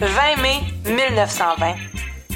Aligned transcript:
20 0.00 0.42
mai 0.42 0.60
1920. 0.84 1.74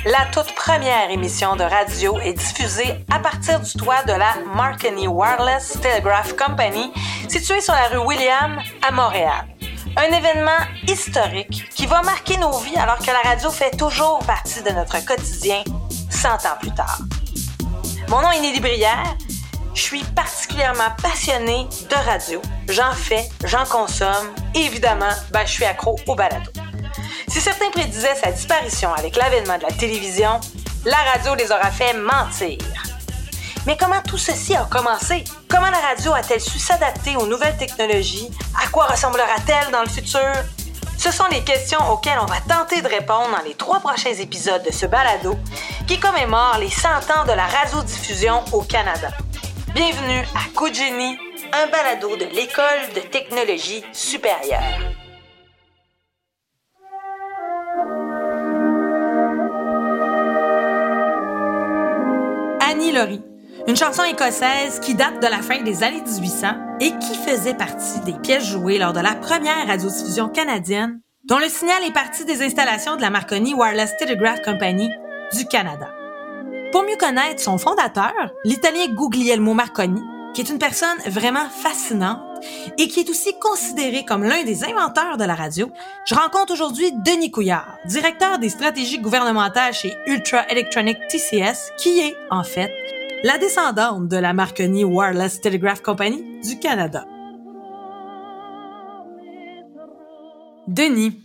La 0.07 0.25
toute 0.33 0.55
première 0.55 1.11
émission 1.11 1.57
de 1.57 1.63
radio 1.63 2.19
est 2.21 2.33
diffusée 2.33 3.05
à 3.13 3.19
partir 3.19 3.61
du 3.61 3.73
toit 3.75 4.03
de 4.05 4.13
la 4.13 4.35
Marconi 4.55 5.07
Wireless 5.07 5.79
Telegraph 5.83 6.35
Company, 6.37 6.91
située 7.29 7.61
sur 7.61 7.75
la 7.75 7.89
rue 7.89 8.07
William 8.07 8.59
à 8.81 8.91
Montréal. 8.93 9.47
Un 9.97 10.17
événement 10.17 10.59
historique 10.89 11.69
qui 11.75 11.85
va 11.85 12.01
marquer 12.01 12.39
nos 12.39 12.57
vies 12.61 12.77
alors 12.77 12.99
que 12.99 13.11
la 13.11 13.29
radio 13.29 13.51
fait 13.51 13.77
toujours 13.77 14.21
partie 14.21 14.63
de 14.63 14.71
notre 14.71 15.05
quotidien 15.05 15.63
100 16.09 16.29
ans 16.29 16.59
plus 16.61 16.73
tard. 16.73 17.01
Mon 18.09 18.23
nom 18.23 18.31
est 18.31 18.41
Nelly 18.41 18.61
Brière. 18.61 19.17
Je 19.75 19.83
suis 19.83 20.05
particulièrement 20.17 20.91
passionnée 21.03 21.67
de 21.91 21.95
radio. 22.07 22.41
J'en 22.69 22.93
fais, 22.93 23.29
j'en 23.45 23.65
consomme. 23.65 24.31
Et 24.55 24.61
évidemment, 24.61 25.13
ben, 25.31 25.45
je 25.45 25.53
suis 25.53 25.65
accro 25.65 25.99
au 26.07 26.15
balado. 26.15 26.51
Si 27.31 27.41
certains 27.41 27.71
prédisaient 27.71 28.17
sa 28.17 28.33
disparition 28.33 28.93
avec 28.93 29.15
l'avènement 29.15 29.57
de 29.57 29.63
la 29.63 29.71
télévision, 29.71 30.41
la 30.85 30.97
radio 30.97 31.37
les 31.37 31.53
aura 31.53 31.71
fait 31.71 31.93
mentir. 31.93 32.59
Mais 33.67 33.77
comment 33.77 34.03
tout 34.03 34.19
ceci 34.19 34.57
a 34.57 34.65
commencé? 34.65 35.23
Comment 35.49 35.71
la 35.71 35.79
radio 35.79 36.13
a-t-elle 36.13 36.41
su 36.41 36.59
s'adapter 36.59 37.15
aux 37.15 37.27
nouvelles 37.27 37.57
technologies? 37.57 38.29
À 38.61 38.67
quoi 38.69 38.87
ressemblera-t-elle 38.87 39.71
dans 39.71 39.83
le 39.83 39.89
futur? 39.89 40.33
Ce 40.99 41.13
sont 41.13 41.27
les 41.31 41.45
questions 41.45 41.79
auxquelles 41.93 42.19
on 42.21 42.27
va 42.27 42.41
tenter 42.49 42.83
de 42.83 42.89
répondre 42.89 43.31
dans 43.31 43.45
les 43.45 43.55
trois 43.55 43.79
prochains 43.79 44.15
épisodes 44.15 44.65
de 44.65 44.73
ce 44.73 44.87
balado 44.87 45.39
qui 45.87 46.01
commémore 46.01 46.59
les 46.59 46.69
100 46.69 46.89
ans 46.89 47.25
de 47.27 47.33
la 47.33 47.47
radiodiffusion 47.47 48.45
au 48.51 48.63
Canada. 48.63 49.11
Bienvenue 49.73 50.27
à 50.35 50.51
Coup 50.57 50.67
un 50.67 51.67
balado 51.69 52.17
de 52.17 52.25
l'École 52.25 52.93
de 52.97 53.01
technologie 53.01 53.85
supérieure. 53.93 55.00
Une 63.69 63.77
chanson 63.77 64.03
écossaise 64.03 64.81
qui 64.81 64.95
date 64.95 65.23
de 65.23 65.29
la 65.29 65.43
fin 65.43 65.63
des 65.63 65.85
années 65.85 66.03
1800 66.03 66.49
et 66.81 66.91
qui 66.99 67.15
faisait 67.15 67.55
partie 67.55 68.01
des 68.05 68.19
pièces 68.19 68.47
jouées 68.47 68.79
lors 68.79 68.93
de 68.93 68.99
la 69.01 69.15
première 69.15 69.67
radiodiffusion 69.69 70.29
canadienne, 70.29 71.01
dont 71.25 71.39
le 71.39 71.49
signal 71.49 71.85
est 71.85 71.93
parti 71.93 72.25
des 72.25 72.43
installations 72.43 72.97
de 72.97 73.01
la 73.01 73.11
Marconi 73.11 73.55
Wireless 73.55 73.97
Telegraph 73.97 74.43
Company 74.43 74.91
du 75.37 75.45
Canada. 75.45 75.89
Pour 76.73 76.83
mieux 76.83 76.97
connaître 76.99 77.41
son 77.41 77.59
fondateur, 77.59 78.13
l'Italien 78.45 78.87
Guglielmo 78.89 79.55
Marconi, 79.55 80.03
qui 80.35 80.41
est 80.41 80.51
une 80.51 80.59
personne 80.59 80.99
vraiment 81.07 81.49
fascinante 81.49 82.19
et 82.79 82.89
qui 82.89 83.01
est 83.01 83.11
aussi 83.11 83.33
considéré 83.41 84.05
comme 84.05 84.25
l'un 84.25 84.45
des 84.45 84.65
inventeurs 84.65 85.17
de 85.17 85.25
la 85.25 85.35
radio, 85.35 85.71
je 86.07 86.15
rencontre 86.15 86.53
aujourd'hui 86.53 86.93
Denis 87.05 87.31
Couillard, 87.31 87.77
directeur 87.87 88.39
des 88.39 88.49
stratégies 88.49 88.99
gouvernementales 88.99 89.75
chez 89.75 89.95
Ultra 90.07 90.47
Electronic 90.49 90.99
TCS, 91.09 91.73
qui 91.79 92.01
est, 92.01 92.17
en 92.31 92.45
fait, 92.45 92.71
la 93.23 93.39
descendante 93.39 94.09
de 94.09 94.17
la 94.17 94.33
Marconi 94.33 94.85
Wireless 94.85 95.41
Telegraph 95.41 95.83
Company 95.83 96.41
du 96.43 96.59
Canada. 96.59 97.05
Denis, 100.67 101.21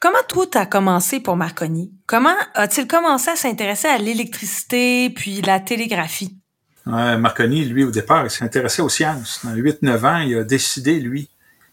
comment 0.00 0.18
tout 0.28 0.48
a 0.54 0.64
commencé 0.64 1.20
pour 1.20 1.36
Marconi? 1.36 1.92
Comment 2.06 2.36
a-t-il 2.54 2.86
commencé 2.86 3.30
à 3.30 3.36
s'intéresser 3.36 3.88
à 3.88 3.98
l'électricité 3.98 5.10
puis 5.10 5.42
la 5.42 5.60
télégraphie? 5.60 6.38
Marconi, 6.86 7.64
lui, 7.64 7.82
au 7.82 7.90
départ, 7.90 8.24
il 8.24 8.30
s'intéressait 8.30 8.82
aux 8.82 8.88
sciences. 8.88 9.40
Dans 9.44 9.54
8-9 9.54 10.06
ans, 10.06 10.18
il 10.18 10.38
a 10.38 10.44
décidé, 10.44 11.00
lui, 11.00 11.28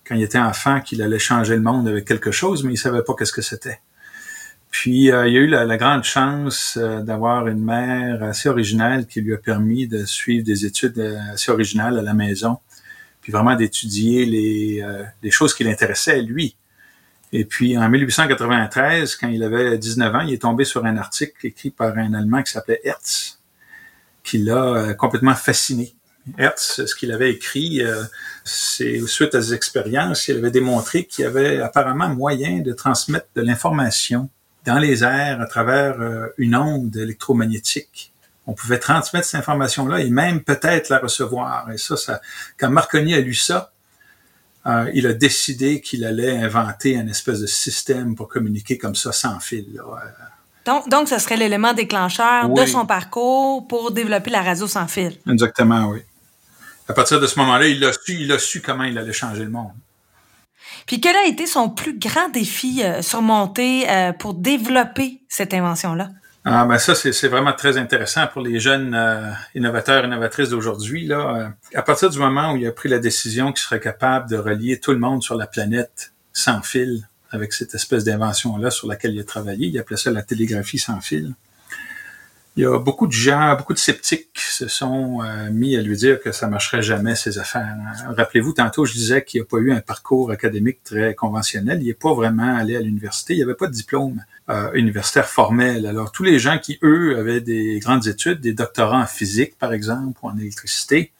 quand 0.06 0.16
il 0.16 0.24
était 0.24 0.40
enfant, 0.40 0.82
qu'il 0.82 1.02
allait 1.02 1.20
changer 1.20 1.56
le 1.56 1.62
monde 1.62 1.88
avec 1.88 2.06
quelque 2.06 2.32
chose, 2.32 2.64
mais 2.64 2.74
il 2.74 2.78
savait 2.78 3.04
pas 3.04 3.14
qu'est-ce 3.18 3.32
que 3.32 3.42
c'était. 3.42 3.80
Puis, 4.72 5.12
euh, 5.12 5.28
il 5.28 5.38
a 5.38 5.40
eu 5.40 5.48
la, 5.48 5.78
grande 5.78 6.04
chance 6.04 6.78
euh, 6.82 7.02
d'avoir 7.02 7.48
une 7.48 7.64
mère 7.64 8.24
assez 8.24 8.50
originale 8.50 9.06
qui 9.06 9.22
lui 9.22 9.34
a 9.34 9.38
permis 9.38 9.88
de 9.88 10.04
suivre 10.04 10.44
des 10.44 10.66
études 10.66 10.98
euh, 10.98 11.20
assez 11.32 11.52
originales 11.52 12.00
à 12.00 12.02
la 12.02 12.16
maison, 12.16 12.58
puis 13.22 13.32
vraiment 13.32 13.56
d'étudier 13.56 14.26
les, 14.26 14.84
les 15.22 15.32
choses 15.32 15.54
qui 15.54 15.64
l'intéressaient, 15.64 16.22
lui. 16.24 16.58
Et 17.32 17.46
puis, 17.46 17.78
en 17.78 17.88
1893, 17.88 19.16
quand 19.16 19.30
il 19.30 19.44
avait 19.44 19.78
19 19.78 20.16
ans, 20.16 20.22
il 20.22 20.34
est 20.34 20.42
tombé 20.42 20.66
sur 20.66 20.86
un 20.86 20.98
article 20.98 21.48
écrit 21.48 21.70
par 21.70 21.98
un 21.98 22.14
Allemand 22.14 22.44
qui 22.44 22.52
s'appelait 22.52 22.82
Hertz, 22.84 23.40
qui 24.24 24.38
l'a 24.38 24.64
euh, 24.64 24.94
complètement 24.94 25.36
fasciné. 25.36 25.94
Hertz, 26.38 26.86
ce 26.86 26.96
qu'il 26.96 27.12
avait 27.12 27.32
écrit, 27.32 27.84
euh, 27.84 28.04
c'est 28.46 29.06
suite 29.06 29.36
à 29.36 29.42
ses 29.42 29.54
expériences, 29.54 30.28
il 30.30 30.38
avait 30.38 30.52
démontré 30.52 31.06
qu'il 31.06 31.24
y 31.24 31.28
avait 31.28 31.60
apparemment 31.60 32.08
moyen 32.08 32.62
de 32.62 32.72
transmettre 32.72 33.28
de 33.36 33.42
l'information 33.42 34.30
dans 34.66 34.80
les 34.80 35.04
airs 35.04 35.42
à 35.42 35.46
travers 35.46 36.00
euh, 36.00 36.28
une 36.38 36.56
onde 36.56 36.96
électromagnétique. 36.96 38.14
On 38.48 38.54
pouvait 38.54 38.80
transmettre 38.80 39.26
cette 39.28 39.40
information-là 39.40 40.00
et 40.00 40.10
même 40.10 40.42
peut-être 40.42 40.90
la 40.90 41.00
recevoir. 41.00 41.70
Et 41.72 41.78
ça, 41.78 41.98
ça, 41.98 42.22
quand 42.58 42.70
Marconi 42.70 43.14
a 43.14 43.20
lu 43.20 43.34
ça, 43.34 43.72
il 44.94 45.08
a 45.08 45.14
décidé 45.14 45.82
qu'il 45.82 46.06
allait 46.06 46.38
inventer 46.38 46.98
un 46.98 47.08
espèce 47.08 47.42
de 47.42 47.48
système 47.48 48.16
pour 48.16 48.30
communiquer 48.30 48.78
comme 48.78 48.96
ça 48.96 49.12
sans 49.12 49.40
fil. 49.42 49.74
Là. 49.74 49.84
Donc, 50.66 50.88
donc, 50.90 51.10
ce 51.10 51.20
serait 51.20 51.36
l'élément 51.36 51.74
déclencheur 51.74 52.50
de 52.50 52.66
son 52.66 52.86
parcours 52.86 53.68
pour 53.68 53.92
développer 53.92 54.32
la 54.32 54.42
radio 54.42 54.68
sans 54.68 54.88
fil. 54.88 55.14
Exactement, 55.30 55.88
oui. 55.88 56.00
À 56.88 56.94
partir 56.94 57.20
de 57.20 57.28
ce 57.28 57.40
moment-là, 57.40 57.68
il 57.68 57.84
a 57.84 57.92
su, 57.94 58.14
il 58.14 58.32
a 58.32 58.40
su 58.40 58.62
comment 58.62 58.84
il 58.84 58.98
allait 58.98 59.14
changer 59.14 59.44
le 59.44 59.50
monde. 59.50 59.72
Puis 60.86 61.00
quel 61.00 61.16
a 61.16 61.26
été 61.26 61.46
son 61.46 61.70
plus 61.70 61.98
grand 61.98 62.30
défi 62.30 62.82
euh, 62.84 63.02
surmonté 63.02 63.90
euh, 63.90 64.12
pour 64.14 64.34
développer 64.34 65.22
cette 65.30 65.54
invention-là? 65.54 66.10
Ah 66.46 66.66
ben 66.66 66.78
ça, 66.78 66.94
c'est 66.94 67.28
vraiment 67.30 67.54
très 67.54 67.78
intéressant 67.78 68.28
pour 68.28 68.42
les 68.42 68.60
jeunes 68.60 68.94
euh, 68.94 69.32
innovateurs, 69.56 70.04
innovatrices 70.04 70.50
d'aujourd'hui. 70.50 71.08
Là, 71.08 71.54
à 71.74 71.82
partir 71.82 72.10
du 72.10 72.20
moment 72.20 72.52
où 72.52 72.58
il 72.58 72.68
a 72.68 72.72
pris 72.74 72.90
la 72.90 73.00
décision 73.00 73.54
qu'il 73.54 73.62
serait 73.62 73.80
capable 73.80 74.30
de 74.30 74.36
relier 74.36 74.78
tout 74.78 74.92
le 74.92 75.00
monde 75.00 75.24
sur 75.24 75.36
la 75.36 75.48
planète 75.48 76.12
sans 76.34 76.62
fil, 76.62 77.08
avec 77.34 77.54
cette 77.54 77.76
espèce 77.76 78.04
d'invention-là 78.04 78.72
sur 78.72 78.88
laquelle 78.88 79.14
il 79.14 79.20
a 79.20 79.24
travaillé. 79.24 79.68
Il 79.68 79.80
appelait 79.80 79.98
ça 79.98 80.12
la 80.12 80.24
télégraphie 80.24 80.80
sans 80.80 81.02
fil. 81.02 81.34
Il 82.56 82.62
y 82.62 82.66
a 82.68 82.78
beaucoup 82.78 83.08
de 83.08 83.12
gens, 83.12 83.56
beaucoup 83.56 83.74
de 83.74 83.80
sceptiques 83.80 84.30
se 84.38 84.68
sont 84.68 85.24
euh, 85.24 85.50
mis 85.50 85.76
à 85.76 85.82
lui 85.82 85.98
dire 85.98 86.22
que 86.22 86.32
ça 86.32 86.48
marcherait 86.48 86.84
jamais 86.84 87.16
ces 87.16 87.40
affaires. 87.40 87.76
Rappelez-vous, 88.16 88.54
tantôt 88.54 88.86
je 88.86 88.94
disais 88.94 89.24
qu'il 89.24 89.42
n'a 89.42 89.46
pas 89.46 89.58
eu 89.58 89.72
un 89.72 89.82
parcours 89.82 90.30
académique 90.30 90.84
très 90.84 91.16
conventionnel. 91.16 91.80
Il 91.82 91.88
n'est 91.88 91.96
pas 91.96 92.14
vraiment 92.14 92.56
allé 92.56 92.76
à 92.76 92.80
l'université. 92.80 93.34
Il 93.34 93.38
n'y 93.38 93.44
avait 93.44 93.56
pas 93.56 93.66
de 93.66 93.72
diplôme 93.72 94.24
euh, 94.50 94.72
universitaire 94.74 95.28
formel. 95.28 95.88
Alors 95.88 96.12
tous 96.12 96.22
les 96.22 96.38
gens 96.38 96.60
qui 96.60 96.78
eux 96.84 97.18
avaient 97.18 97.42
des 97.42 97.80
grandes 97.80 98.06
études, 98.06 98.40
des 98.40 98.54
doctorats 98.54 99.02
en 99.02 99.08
physique 99.08 99.58
par 99.58 99.74
exemple 99.74 100.20
ou 100.22 100.28
en 100.28 100.38
électricité, 100.38 101.12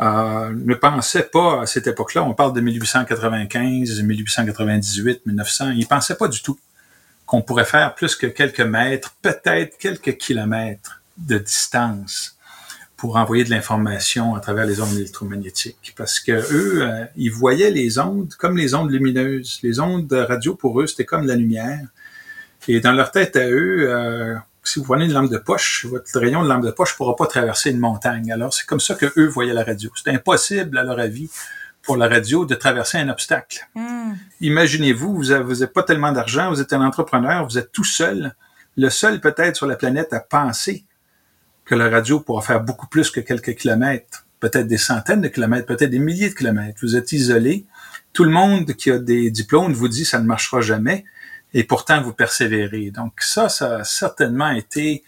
euh, 0.00 0.52
ne 0.52 0.74
pensait 0.74 1.28
pas 1.32 1.62
à 1.62 1.66
cette 1.66 1.86
époque-là, 1.86 2.24
on 2.24 2.34
parle 2.34 2.52
de 2.54 2.60
1895, 2.60 4.02
1898, 4.02 5.26
1900, 5.26 5.70
il 5.76 5.86
pensait 5.86 6.16
pas 6.16 6.28
du 6.28 6.42
tout 6.42 6.58
qu'on 7.26 7.42
pourrait 7.42 7.64
faire 7.64 7.94
plus 7.94 8.16
que 8.16 8.26
quelques 8.26 8.60
mètres, 8.60 9.14
peut-être 9.22 9.78
quelques 9.78 10.16
kilomètres 10.16 11.02
de 11.18 11.38
distance 11.38 12.36
pour 12.96 13.16
envoyer 13.16 13.42
de 13.42 13.50
l'information 13.50 14.36
à 14.36 14.40
travers 14.40 14.64
les 14.64 14.80
ondes 14.80 14.94
électromagnétiques. 14.94 15.92
Parce 15.96 16.20
que 16.20 16.32
eux, 16.32 16.82
euh, 16.82 17.04
ils 17.16 17.32
voyaient 17.32 17.72
les 17.72 17.98
ondes 17.98 18.32
comme 18.38 18.56
les 18.56 18.74
ondes 18.74 18.92
lumineuses. 18.92 19.58
Les 19.64 19.80
ondes 19.80 20.06
de 20.06 20.18
radio, 20.18 20.54
pour 20.54 20.80
eux, 20.80 20.86
c'était 20.86 21.04
comme 21.04 21.26
la 21.26 21.34
lumière. 21.34 21.80
Et 22.68 22.78
dans 22.78 22.92
leur 22.92 23.10
tête 23.10 23.34
à 23.34 23.48
eux, 23.48 23.88
euh, 23.88 24.36
si 24.64 24.78
vous 24.78 24.84
prenez 24.84 25.06
une 25.06 25.12
lampe 25.12 25.30
de 25.30 25.38
poche, 25.38 25.86
votre 25.86 26.18
rayon 26.18 26.42
de 26.42 26.48
lampe 26.48 26.64
de 26.64 26.70
poche 26.70 26.92
ne 26.92 26.96
pourra 26.96 27.16
pas 27.16 27.26
traverser 27.26 27.70
une 27.70 27.78
montagne. 27.78 28.30
Alors, 28.32 28.54
c'est 28.54 28.66
comme 28.66 28.80
ça 28.80 28.94
que 28.94 29.12
eux 29.16 29.26
voyaient 29.26 29.52
la 29.52 29.64
radio. 29.64 29.90
C'est 29.96 30.10
impossible, 30.10 30.78
à 30.78 30.84
leur 30.84 30.98
avis, 30.98 31.28
pour 31.82 31.96
la 31.96 32.08
radio 32.08 32.44
de 32.44 32.54
traverser 32.54 32.98
un 32.98 33.08
obstacle. 33.08 33.66
Hmm. 33.74 34.12
Imaginez-vous, 34.40 35.14
vous 35.14 35.24
n'avez 35.24 35.66
pas 35.66 35.82
tellement 35.82 36.12
d'argent, 36.12 36.50
vous 36.50 36.60
êtes 36.60 36.72
un 36.72 36.82
entrepreneur, 36.82 37.44
vous 37.44 37.58
êtes 37.58 37.72
tout 37.72 37.84
seul, 37.84 38.34
le 38.76 38.88
seul 38.88 39.20
peut-être 39.20 39.56
sur 39.56 39.66
la 39.66 39.76
planète 39.76 40.12
à 40.12 40.20
penser 40.20 40.84
que 41.64 41.74
la 41.74 41.88
radio 41.88 42.20
pourra 42.20 42.42
faire 42.42 42.60
beaucoup 42.60 42.86
plus 42.86 43.10
que 43.10 43.20
quelques 43.20 43.56
kilomètres, 43.56 44.26
peut-être 44.40 44.66
des 44.66 44.78
centaines 44.78 45.20
de 45.20 45.28
kilomètres, 45.28 45.66
peut-être 45.66 45.90
des 45.90 45.98
milliers 45.98 46.30
de 46.30 46.34
kilomètres. 46.34 46.78
Vous 46.82 46.96
êtes 46.96 47.12
isolé. 47.12 47.66
Tout 48.12 48.24
le 48.24 48.30
monde 48.30 48.74
qui 48.74 48.90
a 48.90 48.98
des 48.98 49.30
diplômes 49.30 49.72
vous 49.72 49.88
dit 49.88 50.04
ça 50.04 50.18
ne 50.18 50.26
marchera 50.26 50.60
jamais 50.60 51.04
et 51.54 51.64
pourtant 51.64 52.02
vous 52.02 52.12
persévérez. 52.12 52.90
Donc 52.90 53.20
ça, 53.20 53.48
ça 53.48 53.76
a 53.76 53.84
certainement 53.84 54.50
été 54.50 55.04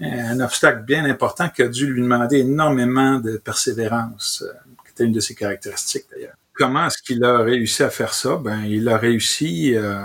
un 0.00 0.40
obstacle 0.40 0.84
bien 0.84 1.04
important 1.04 1.48
qui 1.48 1.62
a 1.62 1.68
dû 1.68 1.86
lui 1.86 2.02
demander 2.02 2.38
énormément 2.38 3.18
de 3.18 3.36
persévérance, 3.36 4.42
euh, 4.46 4.52
qui 4.84 4.92
était 4.92 5.04
une 5.04 5.12
de 5.12 5.20
ses 5.20 5.34
caractéristiques 5.34 6.06
d'ailleurs. 6.10 6.34
Comment 6.54 6.86
est-ce 6.86 7.02
qu'il 7.02 7.22
a 7.24 7.38
réussi 7.38 7.82
à 7.82 7.90
faire 7.90 8.14
ça? 8.14 8.36
Ben, 8.36 8.64
il 8.64 8.88
a 8.88 8.96
réussi 8.96 9.74
euh, 9.74 10.04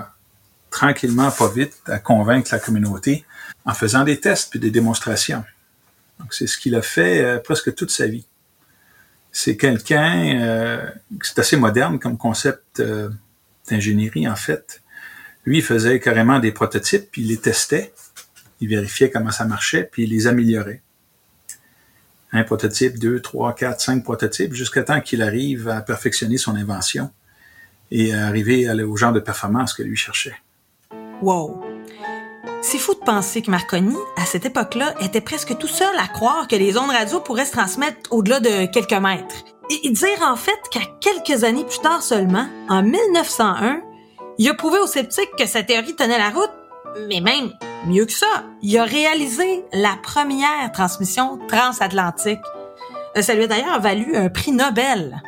tranquillement, 0.69 1.31
pas 1.31 1.49
vite, 1.49 1.73
à 1.85 1.99
convaincre 1.99 2.49
la 2.51 2.59
communauté 2.59 3.25
en 3.65 3.73
faisant 3.73 4.03
des 4.03 4.19
tests 4.19 4.51
puis 4.51 4.59
des 4.59 4.71
démonstrations. 4.71 5.43
Donc 6.19 6.33
c'est 6.33 6.47
ce 6.47 6.57
qu'il 6.57 6.75
a 6.75 6.81
fait 6.81 7.23
euh, 7.23 7.39
presque 7.39 7.73
toute 7.75 7.91
sa 7.91 8.07
vie. 8.07 8.25
C'est 9.31 9.57
quelqu'un, 9.57 10.93
c'est 11.21 11.39
assez 11.39 11.57
moderne 11.57 11.99
comme 11.99 12.17
concept 12.17 12.81
d'ingénierie 13.69 14.29
en 14.29 14.35
fait 14.37 14.81
Lui, 15.45 15.61
faisait 15.61 15.99
carrément 15.99 16.39
des 16.39 16.51
prototypes, 16.51 17.09
puis 17.11 17.21
il 17.21 17.27
les 17.27 17.37
testait, 17.37 17.93
il 18.61 18.69
vérifiait 18.69 19.11
comment 19.11 19.31
ça 19.31 19.45
marchait, 19.45 19.87
puis 19.91 20.03
il 20.03 20.09
les 20.09 20.27
améliorait. 20.27 20.81
Un 22.31 22.43
prototype, 22.43 22.97
deux, 22.99 23.21
trois, 23.21 23.53
quatre, 23.53 23.79
cinq 23.79 24.03
prototypes, 24.03 24.53
jusqu'à 24.53 24.83
temps 24.83 25.01
qu'il 25.01 25.21
arrive 25.21 25.69
à 25.69 25.81
perfectionner 25.81 26.37
son 26.37 26.55
invention 26.55 27.11
et 27.91 28.13
à 28.13 28.25
arriver 28.27 28.69
au 28.83 28.97
genre 28.97 29.13
de 29.13 29.19
performance 29.19 29.73
que 29.73 29.83
lui 29.83 29.95
cherchait. 29.95 30.35
Wow! 31.21 31.63
C'est 32.61 32.79
fou 32.79 32.95
de 32.95 32.99
penser 32.99 33.43
que 33.43 33.51
Marconi, 33.51 33.95
à 34.17 34.25
cette 34.25 34.45
époque-là, 34.45 34.95
était 34.99 35.21
presque 35.21 35.55
tout 35.57 35.67
seul 35.67 35.95
à 35.99 36.07
croire 36.07 36.47
que 36.47 36.55
les 36.55 36.77
ondes 36.77 36.89
radio 36.89 37.19
pourraient 37.19 37.45
se 37.45 37.51
transmettre 37.51 38.11
au-delà 38.11 38.39
de 38.39 38.65
quelques 38.65 38.91
mètres. 38.93 39.45
Et 39.69 39.91
dire 39.91 40.21
en 40.21 40.35
fait 40.35 40.59
qu'à 40.71 40.81
quelques 40.99 41.43
années 41.43 41.63
plus 41.63 41.79
tard 41.79 42.01
seulement, 42.01 42.47
en 42.67 42.81
1901, 42.81 43.81
il 44.37 44.49
a 44.49 44.53
prouvé 44.53 44.79
aux 44.79 44.87
sceptiques 44.87 45.31
que 45.37 45.45
sa 45.45 45.63
théorie 45.63 45.95
tenait 45.95 46.17
la 46.17 46.29
route, 46.29 46.51
mais 47.07 47.21
même 47.21 47.51
mieux 47.87 48.05
que 48.05 48.11
ça, 48.11 48.43
il 48.61 48.77
a 48.77 48.83
réalisé 48.83 49.63
la 49.73 49.97
première 50.01 50.71
transmission 50.71 51.39
transatlantique. 51.47 52.41
Euh, 53.17 53.21
ça 53.21 53.33
lui 53.33 53.43
a 53.43 53.47
d'ailleurs 53.47 53.81
valu 53.81 54.15
un 54.15 54.29
prix 54.29 54.51
Nobel. 54.51 55.21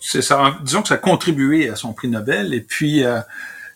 Ça, 0.00 0.56
disons 0.62 0.82
que 0.82 0.88
ça 0.88 0.94
a 0.94 0.98
contribué 0.98 1.68
à 1.68 1.76
son 1.76 1.92
prix 1.92 2.08
Nobel, 2.08 2.54
et 2.54 2.60
puis 2.60 3.04
euh, 3.04 3.20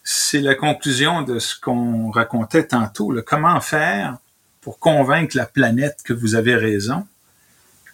c'est 0.04 0.40
la 0.40 0.54
conclusion 0.54 1.22
de 1.22 1.38
ce 1.38 1.58
qu'on 1.58 2.10
racontait 2.10 2.66
tantôt. 2.66 3.12
Comment 3.26 3.60
faire 3.60 4.16
pour 4.60 4.78
convaincre 4.78 5.36
la 5.36 5.46
planète 5.46 5.98
que 6.04 6.12
vous 6.12 6.36
avez 6.36 6.54
raison? 6.54 7.06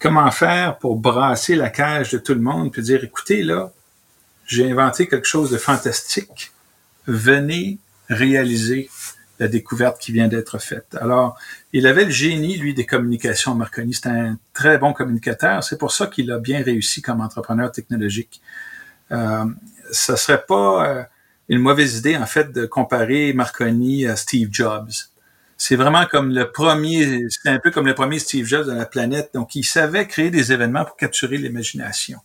Comment 0.01 0.31
faire 0.31 0.77
pour 0.79 0.97
brasser 0.97 1.57
la 1.57 1.71
cage 1.71 2.11
de 2.11 2.19
tout 2.19 2.35
le 2.35 2.41
monde 2.41 2.71
puis 2.71 2.83
dire, 2.83 3.03
écoutez, 3.03 3.43
là, 3.43 3.73
j'ai 4.47 4.71
inventé 4.71 5.09
quelque 5.09 5.27
chose 5.27 5.51
de 5.51 5.59
fantastique. 5.59 6.53
Venez 7.07 7.79
réaliser 8.09 8.89
la 9.39 9.49
découverte 9.49 10.01
qui 10.01 10.13
vient 10.13 10.29
d'être 10.29 10.59
faite. 10.59 10.97
Alors, 11.01 11.37
il 11.73 11.87
avait 11.87 12.05
le 12.05 12.11
génie, 12.11 12.57
lui, 12.57 12.73
des 12.73 12.87
communications, 12.87 13.55
Marconi. 13.55 13.93
C'était 13.93 14.09
un 14.09 14.39
très 14.55 14.79
bon 14.79 14.93
communicateur. 14.93 15.63
C'est 15.63 15.79
pour 15.79 15.93
ça 15.93 16.07
qu'il 16.07 16.31
a 16.33 16.39
bien 16.39 16.63
réussi 16.63 17.03
comme 17.03 17.21
entrepreneur 17.21 17.71
technologique. 17.71 18.41
Euh, 19.13 19.45
ça 19.91 20.17
serait 20.17 20.45
pas... 20.47 20.89
Euh, 20.89 21.03
une 21.49 21.61
mauvaise 21.61 21.99
idée, 21.99 22.17
en 22.17 22.27
fait, 22.27 22.53
de 22.53 22.67
comparer 22.67 23.33
Marconi 23.33 24.07
à 24.07 24.17
Steve 24.17 24.49
Jobs. 24.51 24.91
C'est 25.59 25.77
vraiment 25.77 26.05
comme 26.05 26.35
le 26.35 26.51
premier, 26.51 27.27
c'est 27.31 27.49
un 27.49 27.59
peu 27.59 27.71
comme 27.71 27.87
le 27.87 27.95
premier 27.95 28.19
Steve 28.19 28.47
Jobs 28.47 28.67
de 28.67 28.73
la 28.73 28.85
planète. 28.85 29.31
Donc, 29.33 29.55
il 29.55 29.65
savait 29.65 30.07
créer 30.07 30.31
des 30.31 30.53
événements 30.53 30.85
pour 30.85 30.97
capturer 30.97 31.39
l'imagination. 31.39 32.19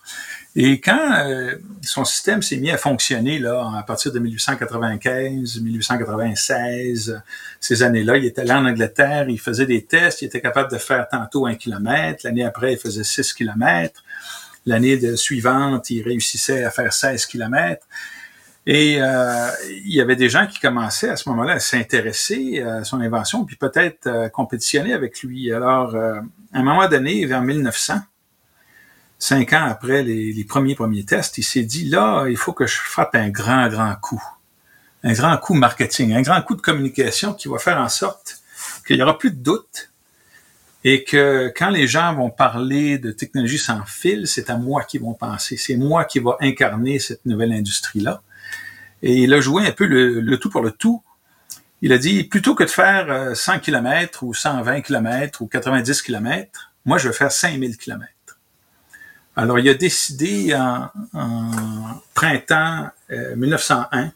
Et 0.53 0.81
quand 0.81 1.13
euh, 1.25 1.55
son 1.81 2.03
système 2.03 2.41
s'est 2.41 2.57
mis 2.57 2.71
à 2.71 2.77
fonctionner 2.77 3.39
là, 3.39 3.71
à 3.77 3.83
partir 3.83 4.11
de 4.11 4.19
1895, 4.19 5.61
1896, 5.61 7.21
ces 7.61 7.83
années-là, 7.83 8.17
il 8.17 8.25
était 8.25 8.41
allé 8.41 8.51
en 8.51 8.65
Angleterre, 8.65 9.29
il 9.29 9.39
faisait 9.39 9.65
des 9.65 9.85
tests, 9.85 10.21
il 10.21 10.25
était 10.25 10.41
capable 10.41 10.69
de 10.69 10.77
faire 10.77 11.07
tantôt 11.07 11.45
un 11.45 11.55
kilomètre, 11.55 12.25
l'année 12.25 12.43
après, 12.43 12.73
il 12.73 12.79
faisait 12.79 13.05
six 13.05 13.31
kilomètres, 13.31 14.03
l'année 14.65 15.15
suivante, 15.15 15.89
il 15.89 16.03
réussissait 16.03 16.65
à 16.65 16.69
faire 16.69 16.91
16 16.91 17.25
kilomètres. 17.27 17.87
Et 18.67 19.01
euh, 19.01 19.49
il 19.69 19.93
y 19.93 20.01
avait 20.01 20.15
des 20.15 20.29
gens 20.29 20.45
qui 20.45 20.59
commençaient 20.59 21.09
à 21.09 21.15
ce 21.15 21.27
moment-là 21.29 21.53
à 21.53 21.59
s'intéresser 21.59 22.61
à 22.61 22.83
son 22.83 23.01
invention, 23.01 23.43
puis 23.43 23.55
peut-être 23.55 24.07
euh, 24.07 24.29
compétitionner 24.29 24.93
avec 24.93 25.23
lui. 25.23 25.51
Alors, 25.51 25.95
euh, 25.95 26.19
à 26.53 26.59
un 26.59 26.63
moment 26.63 26.87
donné, 26.87 27.25
vers 27.25 27.41
1900, 27.41 27.95
cinq 29.17 29.53
ans 29.53 29.65
après 29.65 30.03
les, 30.03 30.31
les 30.31 30.43
premiers 30.43 30.75
premiers 30.75 31.03
tests, 31.03 31.39
il 31.39 31.43
s'est 31.43 31.63
dit, 31.63 31.85
là, 31.85 32.25
il 32.27 32.37
faut 32.37 32.53
que 32.53 32.67
je 32.67 32.77
frappe 32.77 33.15
un 33.15 33.29
grand, 33.29 33.67
grand 33.67 33.95
coup. 33.95 34.23
Un 35.03 35.13
grand 35.13 35.35
coup 35.37 35.55
marketing, 35.55 36.13
un 36.13 36.21
grand 36.21 36.41
coup 36.43 36.55
de 36.55 36.61
communication 36.61 37.33
qui 37.33 37.47
va 37.47 37.57
faire 37.57 37.77
en 37.77 37.89
sorte 37.89 38.37
qu'il 38.85 38.97
n'y 38.97 39.01
aura 39.01 39.17
plus 39.17 39.31
de 39.31 39.41
doute 39.41 39.91
et 40.83 41.03
que 41.03 41.51
quand 41.55 41.69
les 41.69 41.87
gens 41.87 42.13
vont 42.13 42.29
parler 42.29 42.99
de 42.99 43.11
technologie 43.11 43.57
sans 43.57 43.83
fil, 43.85 44.27
c'est 44.27 44.51
à 44.51 44.57
moi 44.57 44.83
qu'ils 44.83 45.01
vont 45.01 45.13
penser. 45.13 45.57
C'est 45.57 45.75
moi 45.75 46.05
qui 46.05 46.19
va 46.19 46.37
incarner 46.39 46.99
cette 46.99 47.25
nouvelle 47.25 47.51
industrie-là. 47.53 48.21
Et 49.03 49.23
il 49.23 49.33
a 49.33 49.41
joué 49.41 49.67
un 49.67 49.71
peu 49.71 49.85
le, 49.85 50.37
tout 50.37 50.49
pour 50.49 50.61
le 50.61 50.71
tout. 50.71 51.01
Il 51.81 51.93
a 51.93 51.97
dit, 51.97 52.23
plutôt 52.23 52.53
que 52.53 52.63
de 52.63 52.69
faire 52.69 53.35
100 53.35 53.59
km 53.59 54.23
ou 54.23 54.33
120 54.33 54.81
km 54.81 55.41
ou 55.41 55.47
90 55.47 56.01
km, 56.01 56.71
moi, 56.85 56.97
je 56.97 57.07
vais 57.07 57.13
faire 57.13 57.31
5000 57.31 57.77
km. 57.77 58.07
Alors, 59.35 59.59
il 59.59 59.67
a 59.69 59.73
décidé 59.73 60.55
en, 60.55 60.89
printemps 62.13 62.89
1901 63.35 64.03
euh, 64.03 64.07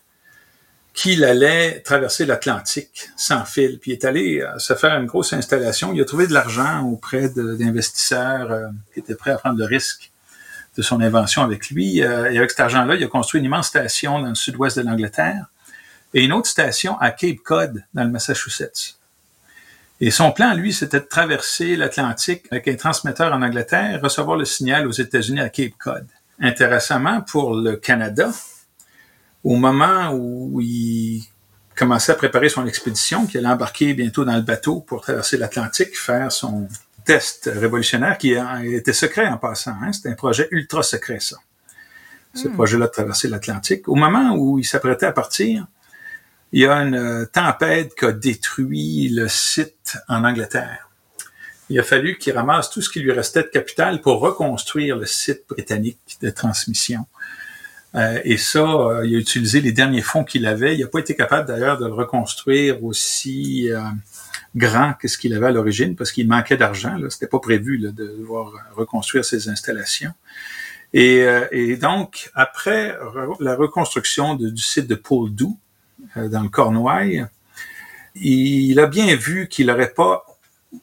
qu'il 0.94 1.26
allait 1.26 1.82
traverser 1.82 2.26
l'Atlantique 2.26 3.10
sans 3.18 3.44
fil. 3.46 3.80
Puis 3.80 3.92
il 3.92 3.94
est 3.96 4.06
allé 4.06 4.42
euh, 4.42 4.58
se 4.60 4.74
faire 4.74 4.98
une 4.98 5.06
grosse 5.06 5.34
installation. 5.34 5.94
Il 5.94 6.02
a 6.02 6.06
trouvé 6.06 6.28
de 6.28 6.34
l'argent 6.34 6.84
auprès 6.84 7.30
d'investisseurs 7.30 8.52
euh, 8.52 8.68
qui 8.94 9.00
étaient 9.02 9.16
prêts 9.16 9.32
à 9.32 9.38
prendre 9.38 9.60
le 9.60 9.66
risque 9.66 10.12
de 10.78 10.82
son 10.82 11.02
invention 11.02 11.42
avec 11.42 11.70
lui. 11.70 12.02
Euh, 12.02 12.32
et 12.32 12.38
avec 12.38 12.52
cet 12.52 12.60
argent-là, 12.60 12.96
il 12.96 13.04
a 13.04 13.08
construit 13.08 13.40
une 13.40 13.46
immense 13.46 13.68
station 13.68 14.20
dans 14.20 14.30
le 14.30 14.36
sud-ouest 14.36 14.78
de 14.78 14.84
l'Angleterre 14.84 15.46
et 16.14 16.24
une 16.24 16.34
autre 16.34 16.48
station 16.48 16.98
à 17.00 17.12
Cape 17.12 17.38
Cod, 17.44 17.84
dans 17.94 18.04
le 18.04 18.10
Massachusetts. 18.10 18.98
Et 20.02 20.12
son 20.12 20.32
plan, 20.32 20.54
lui, 20.54 20.74
c'était 20.74 21.00
de 21.00 21.06
traverser 21.06 21.76
l'Atlantique 21.76 22.46
avec 22.52 22.68
un 22.68 22.76
transmetteur 22.76 23.32
en 23.34 23.42
Angleterre, 23.42 24.00
recevoir 24.02 24.38
le 24.38 24.46
signal 24.46 24.88
aux 24.88 24.92
États-Unis 24.92 25.42
à 25.42 25.50
Cape 25.50 25.74
Cod. 25.78 26.06
Intéressamment, 26.40 27.22
pour 27.22 27.56
le 27.56 27.78
Canada, 27.78 28.30
au 29.44 29.56
moment 29.56 30.12
où 30.14 30.60
il 30.62 31.24
commençait 31.76 32.12
à 32.12 32.16
préparer 32.16 32.50
son 32.50 32.66
expédition, 32.66 33.26
qu'il 33.26 33.40
allait 33.40 33.48
embarquer 33.48 33.94
bientôt 33.94 34.26
dans 34.26 34.36
le 34.36 34.42
bateau 34.42 34.82
pour 34.82 35.02
traverser 35.02 35.38
l'Atlantique, 35.38 35.98
faire 35.98 36.32
son, 36.32 36.68
test 37.06 37.50
révolutionnaire 37.54 38.18
qui 38.18 38.34
était 38.34 38.94
secret 38.94 39.28
en 39.28 39.38
passant. 39.38 39.76
Hein. 39.82 39.94
C'était 39.94 40.10
un 40.10 40.16
projet 40.16 40.48
ultra 40.52 40.84
secret, 40.84 41.20
ça. 41.20 41.38
Ce 42.34 42.48
hmm. 42.48 42.54
projet-là 42.54 42.88
de 42.88 42.92
traverser 42.92 43.30
l'Atlantique. 43.30 43.88
Au 43.88 43.96
moment 43.96 44.36
où 44.36 44.60
il 44.60 44.66
s'apprêtait 44.66 45.06
à 45.06 45.14
partir, 45.14 45.68
il 46.52 46.62
y 46.62 46.66
a 46.66 46.74
une 46.74 46.96
euh, 46.96 47.26
tempête 47.26 47.96
qui 47.96 48.06
a 48.06 48.12
détruit 48.12 49.10
le 49.10 49.28
site 49.28 49.98
en 50.08 50.24
Angleterre. 50.24 50.90
Il 51.70 51.80
a 51.80 51.84
fallu 51.84 52.18
qu'il 52.18 52.34
ramasse 52.34 52.70
tout 52.70 52.82
ce 52.82 52.90
qui 52.90 53.00
lui 53.00 53.12
restait 53.12 53.44
de 53.44 53.48
capital 53.48 54.02
pour 54.02 54.20
reconstruire 54.20 54.98
le 54.98 55.06
site 55.06 55.44
britannique 55.50 56.18
de 56.22 56.30
transmission. 56.30 57.06
Euh, 57.96 58.20
et 58.24 58.38
ça, 58.38 58.60
euh, 58.60 59.06
il 59.06 59.16
a 59.16 59.20
utilisé 59.20 59.62
les 59.62 59.72
derniers 59.72 60.02
fonds 60.02 60.24
qu'il 60.24 60.46
avait. 60.46 60.76
Il 60.76 60.82
n'a 60.82 60.88
pas 60.88 61.00
été 61.00 61.16
capable 61.16 61.48
d'ailleurs 61.48 61.78
de 61.78 61.88
le 61.88 61.94
reconstruire 61.94 62.84
aussi 62.84 63.70
grand 64.56 64.94
que 64.94 65.08
ce 65.08 65.18
qu'il 65.18 65.34
avait 65.34 65.48
à 65.48 65.52
l'origine 65.52 65.96
parce 65.96 66.12
qu'il 66.12 66.28
manquait 66.28 66.58
d'argent. 66.58 66.98
Là, 66.98 67.10
c'était 67.10 67.28
pas 67.28 67.40
prévu 67.40 67.78
de 67.78 67.90
devoir 67.90 68.54
reconstruire 68.74 69.26
ses 69.26 69.50
installations. 69.50 70.14
Et, 70.94 71.24
euh, 71.24 71.46
et 71.52 71.76
donc 71.76 72.32
après 72.36 72.98
la 73.40 73.56
reconstruction 73.56 74.36
du 74.36 74.58
site 74.58 74.88
de 74.88 74.96
Poldou 74.96 75.58
euh, 76.16 76.30
dans 76.30 76.42
le 76.42 76.50
Cornouailles, 76.50 77.26
il 78.16 78.80
a 78.80 78.88
bien 78.88 79.16
vu 79.16 79.48
qu'il 79.50 79.68
n'aurait 79.68 79.92
pas 79.92 80.26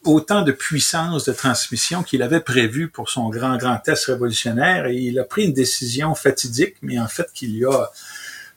autant 0.05 0.43
de 0.43 0.53
puissance 0.53 1.25
de 1.25 1.33
transmission 1.33 2.03
qu'il 2.03 2.23
avait 2.23 2.41
prévu 2.41 2.89
pour 2.89 3.09
son 3.09 3.31
grand, 3.31 3.57
grand 3.57 3.79
test 3.79 4.07
révolutionnaire 4.07 4.87
et 4.87 4.97
il 4.97 5.19
a 5.19 5.25
pris 5.25 5.45
une 5.45 5.53
décision 5.53 6.15
fatidique, 6.15 6.77
mais 6.83 6.99
en 6.99 7.09
fait 7.09 7.31
qui 7.33 7.47
lui 7.47 7.65
a 7.65 7.91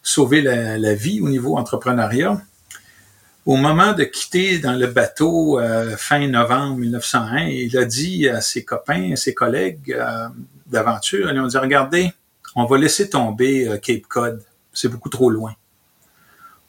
sauvé 0.03 0.41
la, 0.41 0.77
la 0.77 0.93
vie 0.93 1.21
au 1.21 1.29
niveau 1.29 1.57
entrepreneuriat 1.57 2.41
au 3.45 3.57
moment 3.57 3.93
de 3.93 4.03
quitter 4.03 4.57
dans 4.57 4.73
le 4.73 4.87
bateau 4.87 5.59
euh, 5.59 5.95
fin 5.97 6.27
novembre 6.27 6.77
1901, 6.77 7.45
il 7.45 7.77
a 7.77 7.85
dit 7.85 8.27
à 8.27 8.41
ses 8.41 8.65
copains, 8.65 9.11
à 9.13 9.15
ses 9.15 9.35
collègues 9.35 9.93
euh, 9.93 10.27
d'aventure, 10.65 11.31
ils 11.31 11.39
ont 11.39 11.45
dit, 11.45 11.57
regardez, 11.57 12.11
on 12.55 12.65
va 12.65 12.77
laisser 12.77 13.09
tomber 13.09 13.67
euh, 13.67 13.77
Cape 13.77 14.07
Cod, 14.09 14.43
c'est 14.73 14.87
beaucoup 14.87 15.09
trop 15.09 15.29
loin. 15.29 15.53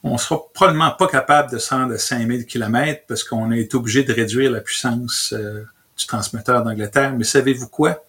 On 0.02 0.18
sera 0.18 0.40
probablement 0.52 0.90
pas 0.90 1.08
capable 1.08 1.50
de 1.50 1.58
se 1.58 1.74
à 1.74 1.98
5000 1.98 2.46
km 2.46 3.02
parce 3.08 3.24
qu'on 3.24 3.50
est 3.50 3.74
obligé 3.74 4.04
de 4.04 4.12
réduire 4.12 4.52
la 4.52 4.60
puissance 4.60 5.34
du 5.98 6.06
transmetteur 6.06 6.62
d'Angleterre. 6.62 7.12
Mais 7.16 7.24
savez-vous 7.24 7.66
quoi? 7.66 8.04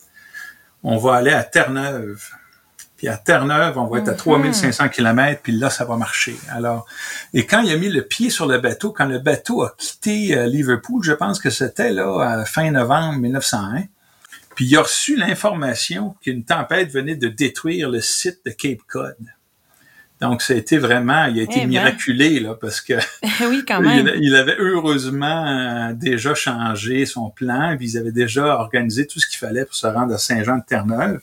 On 0.84 0.98
va 0.98 1.16
aller 1.16 1.32
à 1.32 1.44
Terre-Neuve. 1.44 2.22
Puis 2.98 3.08
à 3.08 3.16
Terre-Neuve, 3.16 3.78
on 3.78 3.86
va 3.86 4.00
être 4.00 4.10
à 4.10 4.14
3500 4.14 4.84
mhm. 4.84 4.90
km, 4.90 5.42
puis 5.44 5.54
là, 5.54 5.70
ça 5.70 5.86
va 5.86 5.98
marcher. 5.98 6.36
Alors, 6.50 6.88
et 7.34 7.46
quand 7.46 7.62
il 7.62 7.72
a 7.72 7.78
mis 7.78 7.90
le 7.90 8.02
pied 8.02 8.32
sur 8.32 8.48
le 8.48 8.58
bateau, 8.58 8.92
quand 8.92 9.06
le 9.06 9.20
bateau 9.20 9.64
a 9.64 9.76
quitté 9.78 10.36
euh, 10.36 10.48
Liverpool, 10.48 11.04
je 11.04 11.14
pense 11.14 11.40
que 11.40 11.52
c'était 11.52 11.92
là 11.92 12.22
à 12.22 12.46
fin 12.46 12.72
novembre 12.72 13.20
1901, 13.20 13.84
puis 14.56 14.66
il 14.66 14.76
a 14.76 14.82
reçu 14.82 15.16
l'information 15.16 16.16
qu'une 16.22 16.44
tempête 16.44 16.92
venait 16.92 17.16
de 17.16 17.28
détruire 17.28 17.90
le 17.90 18.02
site 18.02 18.40
de 18.44 18.50
Cape 18.50 18.82
Cod. 18.88 19.16
Donc, 20.20 20.42
ça 20.42 20.56
a 20.56 20.58
été 20.58 20.80
vraiment, 20.80 21.26
il 21.26 21.40
a 21.40 21.44
été 21.44 21.58
eh 21.58 21.60
ben. 21.60 21.68
miraculé, 21.68 22.40
là, 22.40 22.56
parce 22.60 22.82
que 22.82 22.94
oui, 23.48 23.64
quand 23.68 23.82
même. 23.82 24.10
Il, 24.20 24.36
avait 24.36 24.56
heureusement 24.58 25.46
euh, 25.46 25.94
déjà 25.94 26.34
changé 26.34 27.06
son 27.06 27.30
plan, 27.30 27.76
puis 27.78 27.92
ils 27.92 27.98
avaient 28.00 28.12
déjà 28.12 28.56
organisé 28.56 29.06
tout 29.06 29.20
ce 29.20 29.28
qu'il 29.28 29.38
fallait 29.38 29.66
pour 29.66 29.76
se 29.76 29.86
rendre 29.86 30.16
à 30.16 30.18
Saint-Jean 30.18 30.58
de 30.58 30.64
Terre-Neuve 30.68 31.22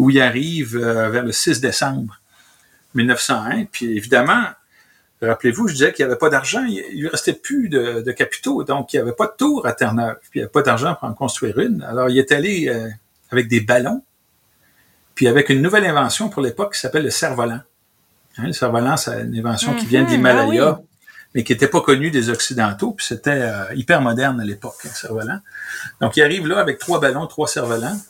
où 0.00 0.08
il 0.08 0.18
arrive 0.18 0.78
euh, 0.78 1.10
vers 1.10 1.22
le 1.22 1.30
6 1.30 1.60
décembre. 1.60 2.18
1901. 2.94 3.66
Puis 3.66 3.96
évidemment, 3.98 4.44
rappelez-vous, 5.20 5.68
je 5.68 5.74
disais 5.74 5.92
qu'il 5.92 6.06
n'y 6.06 6.10
avait 6.10 6.18
pas 6.18 6.30
d'argent, 6.30 6.64
il 6.64 7.02
lui 7.02 7.08
restait 7.08 7.34
plus 7.34 7.68
de, 7.68 8.10
capitaux, 8.12 8.64
donc 8.64 8.94
il 8.94 8.96
n'y 8.96 9.02
avait 9.02 9.12
pas 9.12 9.26
de 9.26 9.34
tour 9.36 9.66
à 9.66 9.72
Terre-Neuve, 9.74 10.16
puis 10.22 10.30
il 10.34 10.38
n'y 10.38 10.42
avait 10.44 10.50
pas 10.50 10.62
d'argent 10.62 10.94
pour 10.94 11.06
en 11.06 11.12
construire 11.12 11.58
une. 11.58 11.82
Alors 11.82 12.08
il 12.08 12.18
est 12.18 12.32
allé 12.32 12.68
euh, 12.68 12.88
avec 13.30 13.46
des 13.46 13.60
ballons, 13.60 14.02
puis 15.14 15.28
avec 15.28 15.50
une 15.50 15.60
nouvelle 15.60 15.84
invention 15.84 16.30
pour 16.30 16.40
l'époque 16.40 16.72
qui 16.72 16.80
s'appelle 16.80 17.04
le 17.04 17.10
cerf-volant. 17.10 17.60
Hein, 18.38 18.46
le 18.46 18.54
cerf-volant, 18.54 18.96
c'est 18.96 19.20
une 19.20 19.38
invention 19.38 19.74
qui 19.74 19.84
vient 19.84 20.00
de 20.02 20.06
mhm. 20.06 20.12
l'Himalaya, 20.14 20.72
ben 20.72 20.82
mais 21.34 21.44
qui 21.44 21.52
n'était 21.52 21.68
pas 21.68 21.82
connue 21.82 22.10
des 22.10 22.30
Occidentaux, 22.30 22.92
puis 22.92 23.06
c'était 23.06 23.30
euh, 23.30 23.74
hyper 23.74 24.00
moderne 24.00 24.40
à 24.40 24.44
l'époque, 24.44 24.78
un 24.84 24.88
cerf-volant. 24.88 25.40
Donc 26.00 26.16
il 26.16 26.22
arrive 26.22 26.48
là 26.48 26.58
avec 26.58 26.78
trois 26.78 27.00
ballons, 27.00 27.26
trois 27.26 27.46
cerfs-volants, 27.46 28.00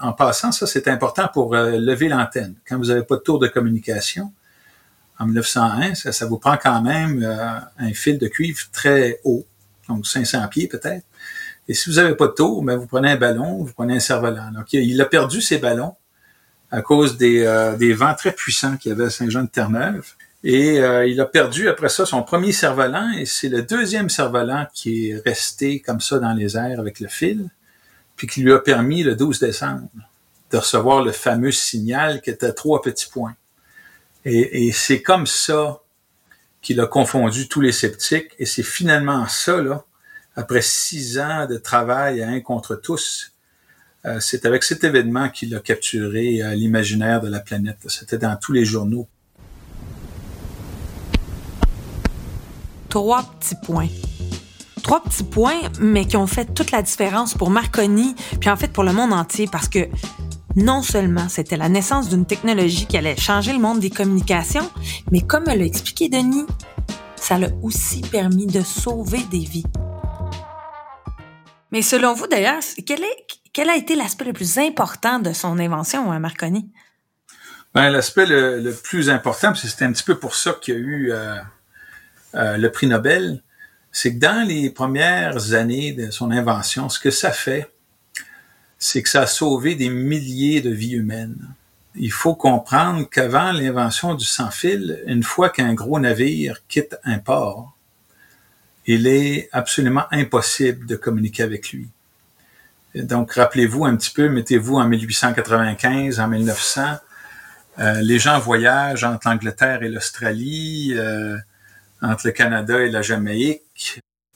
en 0.00 0.12
passant, 0.12 0.52
ça 0.52 0.66
c'est 0.66 0.88
important 0.88 1.28
pour 1.32 1.54
euh, 1.54 1.78
lever 1.78 2.08
l'antenne. 2.08 2.54
Quand 2.66 2.78
vous 2.78 2.86
n'avez 2.86 3.02
pas 3.02 3.16
de 3.16 3.20
tour 3.20 3.38
de 3.38 3.48
communication, 3.48 4.32
en 5.18 5.26
1901, 5.26 5.94
ça, 5.94 6.26
vous 6.26 6.38
prend 6.38 6.56
quand 6.56 6.80
même 6.80 7.22
euh, 7.22 7.58
un 7.78 7.92
fil 7.92 8.18
de 8.18 8.26
cuivre 8.26 8.58
très 8.72 9.20
haut, 9.24 9.44
donc 9.88 10.06
500 10.06 10.48
pieds 10.48 10.66
peut-être. 10.66 11.04
Et 11.68 11.74
si 11.74 11.90
vous 11.90 11.96
n'avez 11.96 12.14
pas 12.14 12.28
de 12.28 12.32
tour, 12.32 12.64
ben, 12.64 12.76
vous 12.76 12.86
prenez 12.86 13.10
un 13.10 13.16
ballon, 13.16 13.62
vous 13.62 13.72
prenez 13.72 13.96
un 13.96 14.00
cerf-volant. 14.00 14.50
Donc 14.52 14.72
il 14.72 15.00
a 15.00 15.04
perdu 15.04 15.42
ses 15.42 15.58
ballons 15.58 15.94
à 16.70 16.80
cause 16.80 17.18
des, 17.18 17.44
euh, 17.44 17.76
vents 17.94 18.14
très 18.14 18.32
puissants 18.32 18.76
qu'il 18.76 18.90
y 18.90 18.92
avait 18.92 19.04
à 19.04 19.10
Saint-Jean-de-Terre-Neuve. 19.10 20.06
Et 20.42 20.76
il 20.76 21.20
a 21.20 21.26
perdu 21.26 21.68
après 21.68 21.90
ça 21.90 22.06
son 22.06 22.22
premier 22.22 22.52
cerf-volant 22.52 23.12
et 23.12 23.26
c'est 23.26 23.50
le 23.50 23.60
deuxième 23.60 24.08
cerf-volant 24.08 24.66
qui 24.72 25.10
est 25.10 25.22
resté 25.22 25.80
comme 25.80 26.00
ça 26.00 26.18
dans 26.18 26.32
les 26.32 26.56
airs 26.56 26.80
avec 26.80 26.98
le 26.98 27.08
fil 27.08 27.50
puis 28.20 28.26
qui 28.26 28.42
lui 28.42 28.52
a 28.52 28.58
permis 28.58 29.02
le 29.02 29.16
12 29.16 29.40
décembre 29.40 29.88
de 30.50 30.58
recevoir 30.58 31.02
le 31.02 31.10
fameux 31.10 31.52
signal 31.52 32.20
qui 32.20 32.28
était 32.28 32.52
trois 32.52 32.82
petits 32.82 33.08
points. 33.08 33.34
Et, 34.26 34.72
c'est 34.72 35.00
comme 35.00 35.26
ça 35.26 35.80
qu'il 36.60 36.78
a 36.80 36.86
confondu 36.86 37.48
tous 37.48 37.62
les 37.62 37.72
sceptiques, 37.72 38.32
et 38.38 38.44
c'est 38.44 38.62
finalement 38.62 39.26
ça, 39.26 39.62
là, 39.62 39.86
après 40.36 40.60
six 40.60 41.18
ans 41.18 41.46
de 41.46 41.56
travail 41.56 42.20
à 42.20 42.28
un 42.28 42.40
contre 42.40 42.76
tous, 42.76 43.32
euh, 44.04 44.20
c'est 44.20 44.44
avec 44.44 44.64
cet 44.64 44.84
événement 44.84 45.30
qu'il 45.30 45.54
a 45.54 45.60
capturé 45.60 46.42
euh, 46.42 46.54
l'imaginaire 46.54 47.22
de 47.22 47.28
la 47.30 47.40
planète. 47.40 47.78
C'était 47.86 48.18
dans 48.18 48.36
tous 48.36 48.52
les 48.52 48.66
journaux. 48.66 49.08
Trois 52.90 53.22
petits 53.40 53.56
points. 53.64 53.88
Trois 54.82 55.02
petits 55.02 55.24
points, 55.24 55.60
mais 55.80 56.04
qui 56.06 56.16
ont 56.16 56.26
fait 56.26 56.46
toute 56.54 56.70
la 56.70 56.82
différence 56.82 57.34
pour 57.34 57.50
Marconi, 57.50 58.14
puis 58.40 58.50
en 58.50 58.56
fait 58.56 58.72
pour 58.72 58.84
le 58.84 58.92
monde 58.92 59.12
entier, 59.12 59.48
parce 59.50 59.68
que 59.68 59.88
non 60.56 60.82
seulement 60.82 61.28
c'était 61.28 61.56
la 61.56 61.68
naissance 61.68 62.08
d'une 62.08 62.26
technologie 62.26 62.86
qui 62.86 62.96
allait 62.96 63.16
changer 63.16 63.52
le 63.52 63.58
monde 63.58 63.80
des 63.80 63.90
communications, 63.90 64.68
mais 65.12 65.20
comme 65.20 65.44
l'a 65.44 65.56
expliqué 65.56 66.08
Denis, 66.08 66.46
ça 67.16 67.38
l'a 67.38 67.48
aussi 67.62 68.00
permis 68.00 68.46
de 68.46 68.62
sauver 68.62 69.22
des 69.30 69.44
vies. 69.44 69.66
Mais 71.72 71.82
selon 71.82 72.14
vous, 72.14 72.26
d'ailleurs, 72.26 72.60
quel, 72.86 73.00
quel 73.52 73.70
a 73.70 73.76
été 73.76 73.94
l'aspect 73.94 74.24
le 74.24 74.32
plus 74.32 74.58
important 74.58 75.20
de 75.20 75.32
son 75.32 75.58
invention, 75.58 76.10
hein, 76.10 76.18
Marconi? 76.18 76.72
Ben, 77.74 77.90
l'aspect 77.90 78.26
le, 78.26 78.72
plus 78.72 79.10
important, 79.10 79.54
c'est 79.54 79.84
un 79.84 79.92
petit 79.92 80.02
peu 80.02 80.18
pour 80.18 80.34
ça 80.34 80.54
qu'il 80.60 80.74
y 80.74 80.76
a 80.76 80.80
eu 80.80 81.12
euh, 81.12 81.36
euh, 82.34 82.56
le 82.56 82.72
prix 82.72 82.88
Nobel, 82.88 83.44
c'est 83.92 84.14
que 84.14 84.20
dans 84.20 84.46
les 84.46 84.70
premières 84.70 85.54
années 85.54 85.92
de 85.92 86.10
son 86.10 86.30
invention, 86.30 86.88
ce 86.88 86.98
que 86.98 87.10
ça 87.10 87.32
fait, 87.32 87.70
c'est 88.78 89.02
que 89.02 89.08
ça 89.08 89.22
a 89.22 89.26
sauvé 89.26 89.74
des 89.74 89.90
milliers 89.90 90.60
de 90.60 90.70
vies 90.70 90.94
humaines. 90.94 91.54
Il 91.94 92.12
faut 92.12 92.34
comprendre 92.34 93.08
qu'avant 93.08 93.52
l'invention 93.52 94.14
du 94.14 94.24
sans-fil, 94.24 95.02
une 95.06 95.22
fois 95.22 95.50
qu'un 95.50 95.74
gros 95.74 95.98
navire 95.98 96.62
quitte 96.68 96.96
un 97.04 97.18
port, 97.18 97.76
il 98.86 99.06
est 99.06 99.48
absolument 99.52 100.04
impossible 100.10 100.86
de 100.86 100.96
communiquer 100.96 101.42
avec 101.42 101.72
lui. 101.72 101.88
donc, 102.94 103.34
rappelez-vous 103.34 103.84
un 103.84 103.94
petit 103.96 104.10
peu, 104.10 104.28
mettez-vous 104.28 104.76
en 104.76 104.88
1895, 104.88 106.18
en 106.18 106.28
1900, 106.28 106.96
euh, 107.78 108.00
les 108.00 108.18
gens 108.18 108.38
voyagent 108.40 109.04
entre 109.04 109.28
l'Angleterre 109.28 109.82
et 109.82 109.88
l'Australie, 109.88 110.94
euh, 110.96 111.36
entre 112.02 112.26
le 112.26 112.32
Canada 112.32 112.80
et 112.80 112.90
la 112.90 113.02
Jamaïque, 113.02 113.62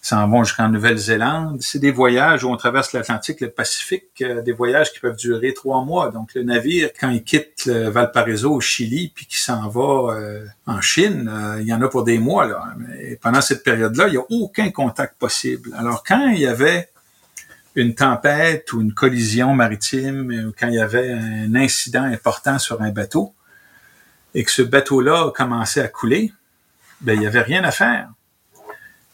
s'en 0.05 0.29
vont 0.29 0.45
jusqu'en 0.45 0.69
Nouvelle-Zélande. 0.69 1.63
C'est 1.63 1.79
des 1.79 1.91
voyages 1.91 2.45
où 2.45 2.51
on 2.51 2.57
traverse 2.59 2.93
l'Atlantique, 2.93 3.41
le 3.41 3.51
Pacifique, 3.51 4.21
euh, 4.21 4.43
des 4.43 4.53
voyages 4.53 4.93
qui 4.93 5.01
peuvent 5.01 5.17
durer 5.17 5.55
trois 5.55 5.83
mois. 5.83 6.11
Donc 6.11 6.35
le 6.35 6.43
navire, 6.43 6.91
quand 6.99 7.09
il 7.09 7.25
quitte 7.25 7.69
Valparaiso 7.69 8.53
au 8.53 8.61
Chili, 8.61 9.11
puis 9.15 9.25
qu'il 9.25 9.39
s'en 9.39 9.67
va 9.69 10.13
euh, 10.13 10.45
en 10.67 10.83
Chine, 10.83 11.31
euh, 11.33 11.63
il 11.63 11.67
y 11.67 11.73
en 11.73 11.81
a 11.81 11.89
pour 11.89 12.05
des 12.05 12.19
mois. 12.19 12.47
Là. 12.47 12.75
Pendant 13.23 13.41
cette 13.41 13.65
période-là, 13.65 14.09
il 14.09 14.11
n'y 14.11 14.19
a 14.19 14.25
aucun 14.29 14.71
contact 14.71 15.19
possible. 15.19 15.71
Alors 15.75 16.05
quand 16.05 16.29
il 16.29 16.41
y 16.41 16.47
avait 16.47 16.91
une 17.75 17.95
tempête 17.95 18.75
ou 18.75 18.83
une 18.83 18.93
collision 18.93 19.55
maritime, 19.55 20.49
ou 20.49 20.53
quand 20.59 20.69
il 20.69 20.75
y 20.75 20.81
avait 20.81 21.13
un 21.13 21.55
incident 21.55 22.05
important 22.05 22.59
sur 22.59 22.83
un 22.83 22.91
bateau, 22.91 23.35
et 24.35 24.45
que 24.45 24.51
ce 24.51 24.63
bateau-là 24.63 25.31
commençait 25.35 25.81
à 25.81 25.89
couler, 25.89 26.33
ben, 27.01 27.15
il 27.15 27.21
n'y 27.21 27.27
avait 27.27 27.41
rien 27.41 27.65
à 27.65 27.71
faire. 27.71 28.11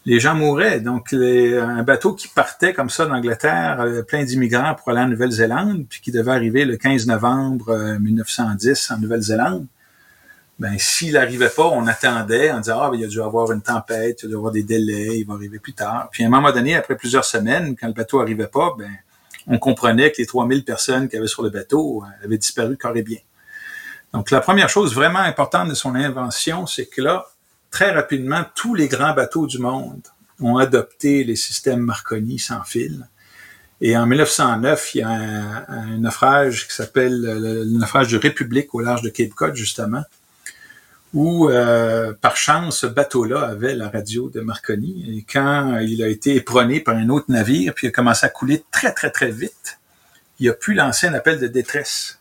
Les 0.06 0.18
gens 0.18 0.34
mouraient. 0.34 0.80
Donc, 0.80 1.12
un 1.12 1.82
bateau 1.82 2.14
qui 2.14 2.28
partait 2.28 2.72
comme 2.72 2.88
ça 2.88 3.04
d'Angleterre, 3.04 3.80
euh, 3.80 4.02
plein 4.02 4.24
d'immigrants 4.24 4.74
pour 4.74 4.90
aller 4.90 5.00
en 5.00 5.08
Nouvelle-Zélande, 5.08 5.84
puis 5.88 6.00
qui 6.00 6.10
devait 6.10 6.30
arriver 6.30 6.64
le 6.64 6.76
15 6.76 7.06
novembre 7.06 7.98
1910 8.00 8.90
euh, 8.90 8.94
en 8.94 8.98
Nouvelle-Zélande, 8.98 9.66
ben, 10.58 10.76
s'il 10.78 11.14
n'arrivait 11.14 11.50
pas, 11.50 11.66
on 11.66 11.86
attendait, 11.86 12.52
on 12.52 12.60
disait, 12.60 12.72
ah, 12.74 12.88
ben, 12.90 12.96
il 12.96 13.00
y 13.00 13.04
a 13.04 13.08
dû 13.08 13.20
avoir 13.20 13.52
une 13.52 13.62
tempête, 13.62 14.20
il 14.22 14.24
y 14.24 14.26
a 14.26 14.28
dû 14.30 14.36
avoir 14.36 14.52
des 14.52 14.62
délais, 14.62 15.18
il 15.18 15.26
va 15.26 15.34
arriver 15.34 15.58
plus 15.58 15.74
tard. 15.74 16.08
Puis, 16.12 16.24
à 16.24 16.26
un 16.26 16.30
moment 16.30 16.52
donné, 16.52 16.74
après 16.74 16.96
plusieurs 16.96 17.24
semaines, 17.24 17.76
quand 17.76 17.86
le 17.86 17.92
bateau 17.92 18.20
arrivait 18.20 18.46
pas, 18.46 18.74
ben, 18.78 18.90
on 19.46 19.58
comprenait 19.58 20.10
que 20.12 20.18
les 20.18 20.26
3000 20.26 20.64
personnes 20.64 21.08
qui 21.08 21.16
avaient 21.16 21.26
sur 21.26 21.42
le 21.42 21.50
bateau 21.50 22.02
euh, 22.04 22.24
avaient 22.24 22.38
disparu 22.38 22.76
bien. 23.02 23.18
Donc, 24.12 24.30
la 24.30 24.40
première 24.40 24.68
chose 24.68 24.94
vraiment 24.94 25.20
importante 25.20 25.68
de 25.68 25.74
son 25.74 25.94
invention, 25.94 26.66
c'est 26.66 26.86
que 26.86 27.00
là, 27.00 27.26
très 27.70 27.92
rapidement, 27.92 28.44
tous 28.54 28.74
les 28.74 28.88
grands 28.88 29.14
bateaux 29.14 29.46
du 29.46 29.58
monde 29.58 30.02
ont 30.40 30.56
adopté 30.56 31.24
les 31.24 31.36
systèmes 31.36 31.80
Marconi 31.80 32.38
sans 32.38 32.62
fil. 32.64 33.06
Et 33.80 33.96
en 33.96 34.06
1909, 34.06 34.94
il 34.94 34.98
y 34.98 35.02
a 35.02 35.08
un, 35.08 35.98
naufrage 35.98 36.68
qui 36.68 36.74
s'appelle 36.74 37.20
le, 37.20 37.64
naufrage 37.64 38.08
de 38.08 38.18
République 38.18 38.74
au 38.74 38.80
large 38.80 39.02
de 39.02 39.08
Cape 39.08 39.30
Cod, 39.30 39.54
justement, 39.54 40.02
où, 41.14 41.48
euh, 41.48 42.12
par 42.20 42.36
chance, 42.36 42.80
ce 42.80 42.86
bateau-là 42.86 43.40
avait 43.40 43.74
la 43.74 43.88
radio 43.88 44.28
de 44.28 44.40
Marconi. 44.40 45.18
Et 45.18 45.22
quand 45.30 45.78
il 45.78 46.02
a 46.02 46.08
été 46.08 46.36
éperonné 46.36 46.80
par 46.80 46.96
un 46.96 47.08
autre 47.08 47.26
navire, 47.28 47.74
puis 47.74 47.86
il 47.86 47.90
a 47.90 47.92
commencé 47.92 48.26
à 48.26 48.28
couler 48.28 48.64
très, 48.70 48.92
très, 48.92 49.10
très 49.10 49.30
vite, 49.30 49.78
il 50.38 50.48
a 50.48 50.54
pu 50.54 50.74
lancer 50.74 51.06
un 51.06 51.14
appel 51.14 51.40
de 51.40 51.46
détresse. 51.46 52.19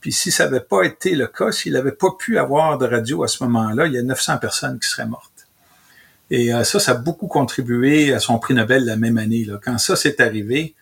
Puis 0.00 0.12
si 0.12 0.30
ça 0.30 0.44
n'avait 0.44 0.60
pas 0.60 0.82
été 0.82 1.14
le 1.14 1.26
cas, 1.26 1.52
s'il 1.52 1.74
n'avait 1.74 1.92
pas 1.92 2.08
pu 2.18 2.38
avoir 2.38 2.78
de 2.78 2.86
radio 2.86 3.22
à 3.22 3.28
ce 3.28 3.42
moment-là, 3.44 3.86
il 3.86 3.92
y 3.92 3.98
a 3.98 4.02
900 4.02 4.38
personnes 4.38 4.78
qui 4.78 4.88
seraient 4.88 5.06
mortes. 5.06 5.46
Et 6.30 6.54
euh, 6.54 6.64
ça, 6.64 6.78
ça 6.78 6.92
a 6.92 6.94
beaucoup 6.94 7.26
contribué 7.26 8.14
à 8.14 8.20
son 8.20 8.38
prix 8.38 8.54
Nobel 8.54 8.84
la 8.84 8.96
même 8.96 9.18
année. 9.18 9.44
Là. 9.44 9.58
Quand 9.62 9.78
ça 9.78 9.96
s'est 9.96 10.22
arrivé, 10.22 10.74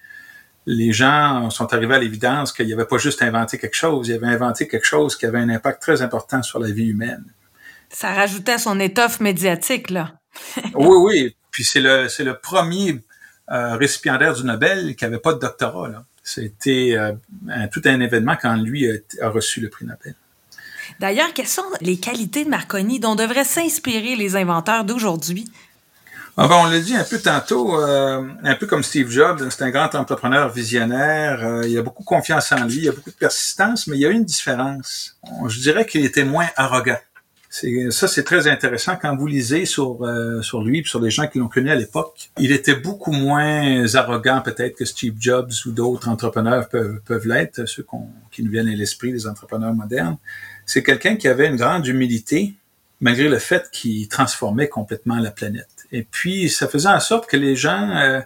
les 0.67 0.93
gens 0.93 1.49
sont 1.51 1.73
arrivés 1.73 1.95
à 1.95 1.99
l'évidence 1.99 2.53
qu'il 2.53 2.71
avait 2.73 2.85
pas 2.85 2.99
juste 2.99 3.23
inventé 3.23 3.59
quelque 3.59 3.75
chose, 3.75 4.09
il 4.09 4.15
avait 4.15 4.27
inventé 4.27 4.69
quelque 4.69 4.85
chose 4.85 5.17
qui 5.17 5.25
avait 5.25 5.39
un 5.39 5.49
impact 5.49 5.81
très 5.81 6.03
important 6.03 6.43
sur 6.43 6.59
la 6.59 6.71
vie 6.71 6.89
humaine. 6.89 7.25
Ça 7.89 8.13
rajoutait 8.13 8.53
à 8.53 8.59
son 8.59 8.79
étoffe 8.79 9.21
médiatique, 9.21 9.89
là. 9.89 10.13
oui, 10.75 10.97
oui. 11.01 11.37
Puis 11.51 11.65
c'est 11.65 11.81
le, 11.81 12.09
c'est 12.09 12.23
le 12.23 12.39
premier 12.39 13.01
euh, 13.51 13.77
récipiendaire 13.77 14.35
du 14.35 14.45
Nobel 14.45 14.95
qui 14.95 15.07
avait 15.07 15.19
pas 15.19 15.33
de 15.33 15.39
doctorat, 15.39 15.89
là. 15.89 16.05
C'était 16.29 16.95
euh, 16.95 17.13
tout 17.73 17.81
un 17.87 18.01
événement 18.01 18.37
quand 18.41 18.55
lui 18.57 18.87
a, 18.87 19.29
reçu 19.31 19.61
le 19.61 19.71
prix 19.71 19.87
Nobel. 19.87 20.15
D'ailleurs, 21.01 21.33
quelles 21.33 21.49
sont 21.49 21.63
les 21.81 21.99
qualités 21.99 22.45
de 22.45 22.51
Marconi 22.51 23.01
dont 23.01 23.15
devraient 23.15 23.45
s'inspirer 23.45 24.15
les 24.15 24.37
inventeurs 24.37 24.85
d'aujourd'hui? 24.85 25.51
Ah 26.37 26.47
ben, 26.47 26.57
on 26.57 26.67
l'a 26.67 26.81
dit 26.81 26.95
un 26.95 27.05
peu 27.05 27.19
tantôt, 27.19 27.81
euh, 27.81 28.23
un 28.45 28.55
peu 28.55 28.67
comme 28.67 28.83
Steve 28.83 29.11
Jobs, 29.11 29.49
c'est 29.51 29.65
un 29.65 29.71
grand 29.71 29.93
entrepreneur 29.95 30.53
visionnaire, 30.53 31.43
euh, 31.43 31.67
il 31.67 31.77
a 31.79 31.83
beaucoup 31.83 32.05
confiance 32.05 32.53
en 32.53 32.65
lui, 32.65 32.83
il 32.83 32.89
a 32.91 32.93
beaucoup 32.93 33.11
de 33.11 33.17
persistance, 33.17 33.87
mais 33.87 33.97
il 33.97 34.01
y 34.01 34.07
a 34.07 34.11
une 34.11 34.25
différence. 34.25 35.17
Je 35.49 35.61
dirais 35.61 35.87
qu'il 35.87 36.05
était 36.05 36.25
moins 36.25 36.47
arrogant 36.57 36.99
ça, 37.51 38.09
c'est 38.09 38.25
très 38.25 38.47
intéressant 38.47 38.97
quand 38.97 39.17
vous 39.17 39.27
lisez 39.27 39.65
sur 39.65 40.05
euh, 40.05 40.43
sur 40.43 40.63
lui, 40.63 40.83
sur 40.85 41.01
les 41.01 41.11
gens 41.11 41.27
qui 41.27 41.39
l'ont 41.39 41.49
connu 41.49 41.71
à 41.71 41.75
l'époque. 41.75 42.31
Il 42.39 42.53
était 42.53 42.75
beaucoup 42.75 43.13
moins 43.13 43.87
arrogant 43.95 44.43
peut-être 44.43 44.77
que 44.77 44.85
Steve 44.85 45.15
Jobs 45.19 45.51
ou 45.65 45.71
d'autres 45.71 46.09
entrepreneurs 46.09 46.69
peuvent, 46.69 47.01
peuvent 47.07 47.27
l'être, 47.27 47.65
ceux 47.67 47.87
qui 48.31 48.43
nous 48.43 48.51
viennent 48.51 48.69
à 48.69 48.75
l'esprit, 48.75 49.13
les 49.13 49.27
entrepreneurs 49.27 49.73
modernes. 49.73 50.19
C'est 50.67 50.83
quelqu'un 50.83 51.17
qui 51.17 51.27
avait 51.27 51.47
une 51.47 51.57
grande 51.57 51.87
humilité, 51.87 52.55
malgré 53.01 53.29
le 53.29 53.39
fait 53.39 53.71
qu'il 53.73 54.09
transformait 54.09 54.69
complètement 54.69 55.17
la 55.17 55.31
planète. 55.31 55.87
Et 55.91 56.03
puis, 56.03 56.51
ça 56.51 56.69
faisait 56.69 56.89
en 56.89 57.01
sorte 57.01 57.29
que 57.29 57.39
les 57.39 57.57
gens 57.57 57.91
euh, 57.97 58.21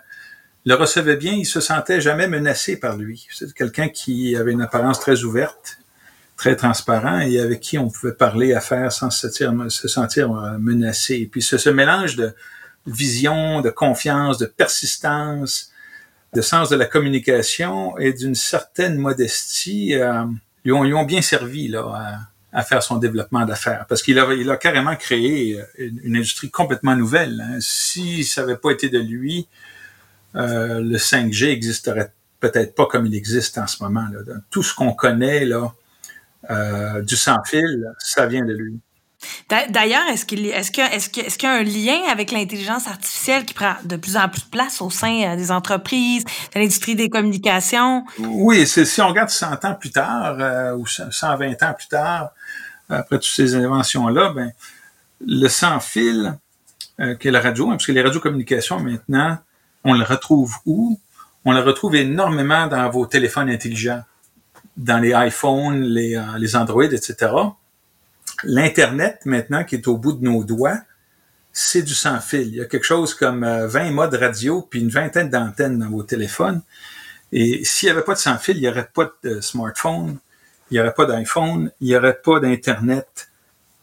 le 0.64 0.74
recevaient 0.74 1.16
bien, 1.16 1.32
ils 1.32 1.46
se 1.46 1.60
sentaient 1.60 2.00
jamais 2.00 2.26
menacés 2.26 2.76
par 2.76 2.96
lui. 2.96 3.26
C'est 3.30 3.52
quelqu'un 3.54 3.88
qui 3.88 4.34
avait 4.36 4.52
une 4.52 4.62
apparence 4.62 4.98
très 4.98 5.22
ouverte, 5.22 5.78
très 6.42 6.56
transparent 6.56 7.20
et 7.20 7.38
avec 7.38 7.60
qui 7.60 7.78
on 7.78 7.88
pouvait 7.88 8.14
parler, 8.14 8.52
affaires 8.52 8.90
sans 8.90 9.10
se 9.10 9.28
sentir, 9.28 9.54
se 9.68 9.86
sentir 9.86 10.28
menacé. 10.58 11.14
Et 11.14 11.26
puis 11.26 11.40
ce, 11.40 11.56
ce 11.56 11.70
mélange 11.70 12.16
de 12.16 12.34
vision, 12.84 13.60
de 13.60 13.70
confiance, 13.70 14.38
de 14.38 14.46
persistance, 14.46 15.70
de 16.34 16.40
sens 16.40 16.68
de 16.68 16.74
la 16.74 16.86
communication 16.86 17.96
et 17.96 18.12
d'une 18.12 18.34
certaine 18.34 18.96
modestie 18.96 19.94
euh, 19.94 20.24
lui, 20.64 20.72
ont, 20.72 20.82
lui, 20.82 20.94
ont, 20.94 21.04
bien 21.04 21.22
servi 21.22 21.68
là, 21.68 22.26
à, 22.52 22.58
à 22.58 22.64
faire 22.64 22.82
son 22.82 22.96
développement 22.96 23.46
d'affaires 23.46 23.86
parce 23.88 24.02
qu'il 24.02 24.18
a, 24.18 24.34
il 24.34 24.50
a 24.50 24.56
carrément 24.56 24.96
créé 24.96 25.60
une, 25.78 26.00
une 26.02 26.16
industrie 26.16 26.50
complètement 26.50 26.96
nouvelle. 26.96 27.40
Hein. 27.40 27.58
Si 27.60 28.24
ça 28.24 28.40
n'avait 28.40 28.56
pas 28.56 28.72
été 28.72 28.88
de 28.88 28.98
lui, 28.98 29.46
euh, 30.34 30.80
le 30.80 30.96
5G 30.96 31.50
existerait 31.50 32.12
peut-être 32.40 32.74
pas 32.74 32.86
comme 32.86 33.06
il 33.06 33.14
existe 33.14 33.58
en 33.58 33.68
ce 33.68 33.80
moment. 33.80 34.08
Là. 34.10 34.34
Tout 34.50 34.64
ce 34.64 34.74
qu'on 34.74 34.92
connaît 34.92 35.44
là, 35.44 35.72
euh, 36.50 37.02
du 37.02 37.16
sans-fil, 37.16 37.86
ça 37.98 38.26
vient 38.26 38.44
de 38.44 38.52
lui. 38.52 38.80
D'ailleurs, 39.48 40.06
est-ce 40.08 40.24
qu'il 40.24 40.46
est 40.46 41.42
y 41.42 41.46
a 41.46 41.52
un 41.52 41.62
lien 41.62 42.00
avec 42.10 42.32
l'intelligence 42.32 42.88
artificielle 42.88 43.44
qui 43.44 43.54
prend 43.54 43.74
de 43.84 43.96
plus 43.96 44.16
en 44.16 44.28
plus 44.28 44.42
de 44.42 44.50
place 44.50 44.80
au 44.82 44.90
sein 44.90 45.22
euh, 45.22 45.36
des 45.36 45.50
entreprises, 45.50 46.24
de 46.24 46.60
l'industrie 46.60 46.96
des 46.96 47.08
communications? 47.08 48.04
Oui, 48.18 48.66
si 48.66 49.00
on 49.00 49.08
regarde 49.08 49.30
100 49.30 49.64
ans 49.64 49.74
plus 49.74 49.90
tard 49.90 50.36
euh, 50.40 50.74
ou 50.74 50.86
120 50.86 51.62
ans 51.62 51.74
plus 51.74 51.88
tard, 51.88 52.30
après 52.88 53.16
toutes 53.16 53.24
ces 53.24 53.54
inventions-là, 53.54 54.32
ben, 54.34 54.52
le 55.24 55.48
sans-fil, 55.48 56.34
euh, 57.00 57.14
qui 57.14 57.28
est 57.28 57.30
la 57.30 57.40
radio, 57.40 57.68
hein, 57.68 57.72
parce 57.72 57.86
que 57.86 57.92
les 57.92 58.02
radiocommunications 58.02 58.80
maintenant, 58.80 59.38
on 59.84 59.94
le 59.94 60.04
retrouve 60.04 60.54
où? 60.66 60.98
On 61.44 61.52
le 61.52 61.60
retrouve 61.60 61.96
énormément 61.96 62.68
dans 62.68 62.88
vos 62.90 63.06
téléphones 63.06 63.50
intelligents, 63.50 64.02
dans 64.76 64.98
les 64.98 65.12
iPhones, 65.14 65.82
les, 65.82 66.16
euh, 66.16 66.38
les 66.38 66.56
Android, 66.56 66.84
etc. 66.84 67.32
L'Internet, 68.44 69.20
maintenant, 69.24 69.64
qui 69.64 69.76
est 69.76 69.86
au 69.88 69.96
bout 69.96 70.12
de 70.12 70.24
nos 70.24 70.44
doigts, 70.44 70.78
c'est 71.52 71.82
du 71.82 71.94
sans 71.94 72.20
fil. 72.20 72.48
Il 72.48 72.54
y 72.54 72.60
a 72.60 72.64
quelque 72.64 72.84
chose 72.84 73.14
comme 73.14 73.44
20 73.44 73.46
euh, 73.46 73.90
modes 73.90 74.14
radio 74.14 74.62
puis 74.62 74.80
une 74.80 74.88
vingtaine 74.88 75.28
d'antennes 75.28 75.78
dans 75.78 75.90
vos 75.90 76.02
téléphones. 76.02 76.62
Et 77.30 77.64
s'il 77.64 77.88
n'y 77.88 77.92
avait 77.92 78.04
pas 78.04 78.14
de 78.14 78.18
sans 78.18 78.38
fil, 78.38 78.56
il 78.56 78.60
n'y 78.60 78.68
aurait 78.68 78.88
pas 78.92 79.10
de 79.22 79.40
smartphone, 79.40 80.18
il 80.70 80.74
n'y 80.74 80.80
aurait 80.80 80.94
pas 80.94 81.06
d'iPhone, 81.06 81.70
il 81.80 81.88
n'y 81.88 81.96
aurait 81.96 82.18
pas 82.22 82.40
d'Internet 82.40 83.30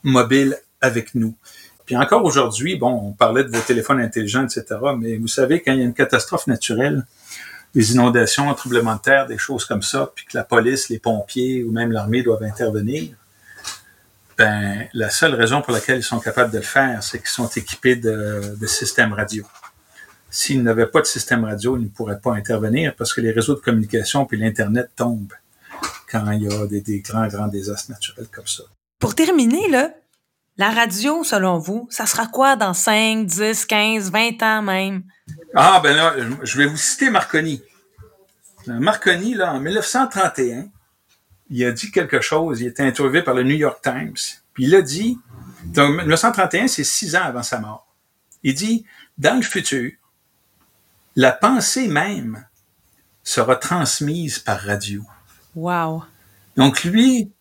mobile 0.03 0.57
avec 0.81 1.15
nous. 1.15 1.35
Puis 1.85 1.97
encore 1.97 2.23
aujourd'hui, 2.23 2.75
bon, 2.75 2.91
on 2.91 3.11
parlait 3.13 3.43
de 3.43 3.49
vos 3.49 3.61
téléphones 3.61 3.99
intelligents, 3.99 4.45
etc., 4.45 4.79
mais 4.97 5.17
vous 5.17 5.27
savez, 5.27 5.61
quand 5.61 5.71
il 5.71 5.79
y 5.79 5.81
a 5.81 5.85
une 5.85 5.93
catastrophe 5.93 6.45
naturelle, 6.45 7.05
des 7.73 7.93
inondations, 7.93 8.49
un 8.49 8.53
tremblement 8.53 8.95
de 8.95 9.01
terre, 9.01 9.27
des 9.27 9.37
choses 9.37 9.65
comme 9.65 9.83
ça, 9.83 10.11
puis 10.13 10.25
que 10.25 10.37
la 10.37 10.43
police, 10.43 10.89
les 10.89 10.99
pompiers 10.99 11.63
ou 11.63 11.71
même 11.71 11.91
l'armée 11.91 12.23
doivent 12.23 12.43
intervenir, 12.43 13.09
ben, 14.37 14.87
la 14.93 15.09
seule 15.09 15.35
raison 15.35 15.61
pour 15.61 15.73
laquelle 15.73 15.99
ils 15.99 16.03
sont 16.03 16.19
capables 16.19 16.51
de 16.51 16.57
le 16.57 16.63
faire, 16.63 17.03
c'est 17.03 17.19
qu'ils 17.19 17.27
sont 17.27 17.49
équipés 17.49 17.95
de, 17.95 18.55
systèmes 18.65 19.13
radio. 19.13 19.45
S'ils 20.29 20.63
n'avaient 20.63 20.87
pas 20.87 21.01
de 21.01 21.07
système 21.07 21.43
radio, 21.43 21.77
ils 21.77 21.83
ne 21.83 21.89
pourraient 21.89 22.19
pas 22.19 22.33
intervenir 22.33 22.95
parce 22.95 23.13
que 23.13 23.21
les 23.21 23.31
réseaux 23.31 23.55
de 23.55 23.59
communication 23.59 24.25
puis 24.25 24.37
l'Internet 24.37 24.91
tombent 24.95 25.33
quand 26.09 26.31
il 26.31 26.43
y 26.43 26.53
a 26.53 26.67
des 26.67 27.01
grands, 27.01 27.27
grands 27.27 27.47
désastres 27.47 27.91
naturels 27.91 28.27
comme 28.31 28.47
ça. 28.47 28.63
Pour 28.99 29.15
terminer, 29.15 29.67
là, 29.69 29.91
la 30.59 30.71
radio, 30.71 31.23
selon 31.23 31.57
vous, 31.57 31.87
ça 31.89 32.05
sera 32.05 32.27
quoi 32.27 32.57
dans 32.57 32.73
5, 32.73 33.25
10, 33.25 33.65
15, 33.65 34.11
20 34.11 34.43
ans 34.43 34.61
même? 34.61 35.03
Ah, 35.55 35.79
ben 35.81 35.95
là, 35.95 36.13
je 36.43 36.57
vais 36.57 36.65
vous 36.65 36.75
citer 36.75 37.09
Marconi. 37.09 37.63
Marconi, 38.67 39.35
là, 39.35 39.53
en 39.53 39.61
1931, 39.61 40.67
il 41.49 41.63
a 41.63 41.71
dit 41.71 41.91
quelque 41.91 42.19
chose. 42.19 42.59
Il 42.59 42.67
était 42.67 42.83
interviewé 42.83 43.23
par 43.23 43.35
le 43.35 43.43
New 43.43 43.55
York 43.55 43.81
Times. 43.81 44.17
Puis 44.53 44.65
il 44.65 44.75
a 44.75 44.81
dit, 44.81 45.17
donc 45.63 46.01
1931, 46.01 46.67
c'est 46.67 46.83
six 46.83 47.15
ans 47.15 47.23
avant 47.23 47.41
sa 47.41 47.61
mort. 47.61 47.87
Il 48.43 48.53
dit, 48.53 48.85
dans 49.17 49.37
le 49.37 49.43
futur, 49.43 49.93
la 51.15 51.31
pensée 51.31 51.87
même 51.87 52.45
sera 53.23 53.55
transmise 53.55 54.39
par 54.39 54.59
radio. 54.59 55.03
Wow. 55.55 56.03
Donc 56.57 56.83
lui, 56.83 57.31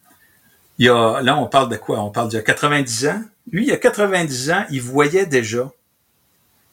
il 0.79 0.87
y 0.87 0.89
a, 0.89 1.21
là, 1.23 1.37
on 1.37 1.47
parle 1.47 1.69
de 1.69 1.77
quoi? 1.77 2.01
On 2.01 2.11
parle 2.11 2.29
d'il 2.29 2.37
y 2.37 2.41
a 2.41 2.43
90 2.43 3.07
ans? 3.09 3.23
Lui, 3.51 3.65
il 3.65 3.69
y 3.69 3.73
a 3.73 3.77
90 3.77 4.51
ans, 4.51 4.65
il 4.71 4.81
voyait 4.81 5.27
déjà. 5.27 5.71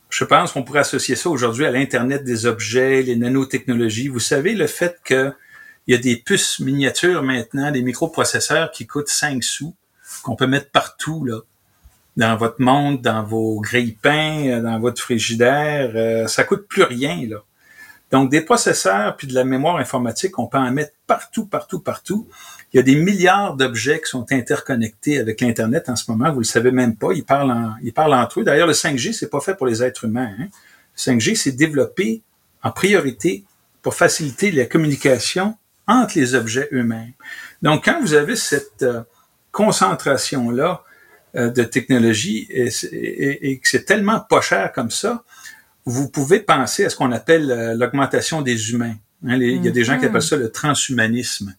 Je 0.10 0.24
pense 0.24 0.52
qu'on 0.52 0.64
pourrait 0.64 0.82
associer 0.82 1.16
ça 1.16 1.30
aujourd'hui 1.30 1.66
à 1.66 1.72
l'Internet 1.72 2.24
des 2.24 2.46
objets, 2.46 3.02
les 3.02 3.16
nanotechnologies. 3.16 4.08
Vous 4.08 4.20
savez, 4.20 4.54
le 4.54 4.68
fait 4.68 5.00
que 5.04 5.34
il 5.88 5.96
y 5.96 5.98
a 5.98 6.02
des 6.02 6.16
puces 6.18 6.60
miniatures 6.60 7.22
maintenant, 7.22 7.72
des 7.72 7.82
microprocesseurs 7.82 8.72
qui 8.72 8.88
coûtent 8.88 9.10
5 9.10 9.44
sous, 9.44 9.76
qu'on 10.24 10.36
peut 10.36 10.48
mettre 10.48 10.72
partout, 10.72 11.26
là. 11.26 11.40
Dans 12.18 12.38
votre 12.38 12.62
monde, 12.62 13.02
dans 13.02 13.24
vos 13.24 13.60
grille-pains, 13.60 14.62
dans 14.62 14.80
votre 14.80 15.02
frigidaire. 15.02 15.92
Euh, 15.96 16.28
ça 16.28 16.46
coûte 16.46 16.66
plus 16.68 16.84
rien, 16.84 17.28
là. 17.28 17.44
Donc, 18.12 18.30
des 18.30 18.42
processeurs 18.42 19.16
puis 19.18 19.28
de 19.28 19.34
la 19.34 19.44
mémoire 19.44 19.78
informatique, 19.78 20.38
on 20.38 20.48
peut 20.48 20.58
en 20.58 20.72
mettre 20.72 20.94
partout, 21.08 21.46
partout, 21.46 21.80
partout. 21.80 22.28
Il 22.72 22.78
y 22.78 22.80
a 22.80 22.84
des 22.84 22.96
milliards 22.96 23.56
d'objets 23.56 24.00
qui 24.00 24.10
sont 24.10 24.26
interconnectés 24.32 25.18
avec 25.20 25.42
l'Internet 25.42 25.90
en 25.90 25.96
ce 25.96 26.10
moment. 26.12 26.32
Vous 26.32 26.40
le 26.40 26.46
savez 26.46 26.72
même 26.72 26.96
pas. 26.96 27.14
Ils 27.14 27.26
parlent, 27.26 27.52
en, 27.52 27.74
ils 27.82 27.94
parlent 27.94 28.14
entre 28.14 28.42
eux. 28.42 28.44
D'ailleurs, 28.44 28.68
le 28.68 28.74
5G, 28.74 29.14
c'est 29.14 29.30
pas 29.30 29.40
fait 29.40 29.56
pour 29.56 29.66
les 29.66 29.84
êtres 29.84 30.06
humains. 30.06 30.32
Hein. 30.40 30.48
Le 30.48 31.14
5G, 31.14 31.36
c'est 31.36 31.52
développé 31.52 32.22
en 32.64 32.72
priorité 32.72 33.44
pour 33.82 33.96
faciliter 33.96 34.52
la 34.52 34.66
communication 34.66 35.58
entre 35.88 36.18
les 36.18 36.36
objets 36.36 36.70
eux-mêmes. 36.74 37.14
Donc, 37.62 37.86
quand 37.86 38.00
vous 38.02 38.14
avez 38.14 38.36
cette 38.36 38.84
euh, 38.84 39.02
concentration-là 39.52 40.84
euh, 41.36 41.50
de 41.50 41.64
technologie 41.64 42.48
et, 42.50 42.70
et, 42.92 43.52
et 43.52 43.60
que 43.60 43.68
c'est 43.68 43.86
tellement 43.86 44.20
pas 44.20 44.42
cher 44.42 44.72
comme 44.72 44.90
ça, 44.90 45.24
vous 45.86 46.10
pouvez 46.10 46.40
penser 46.40 46.86
à 46.86 46.90
ce 46.90 46.96
qu'on 46.96 47.12
appelle 47.12 47.52
euh, 47.52 47.76
l'augmentation 47.76 48.42
des 48.42 48.72
humains. 48.72 48.96
Hein, 49.26 49.38
Il 49.38 49.64
y 49.64 49.68
a 49.68 49.72
des 49.72 49.84
gens 49.84 50.00
qui 50.00 50.06
appellent 50.06 50.22
ça 50.22 50.36
le 50.36 50.52
transhumanisme. 50.52 51.56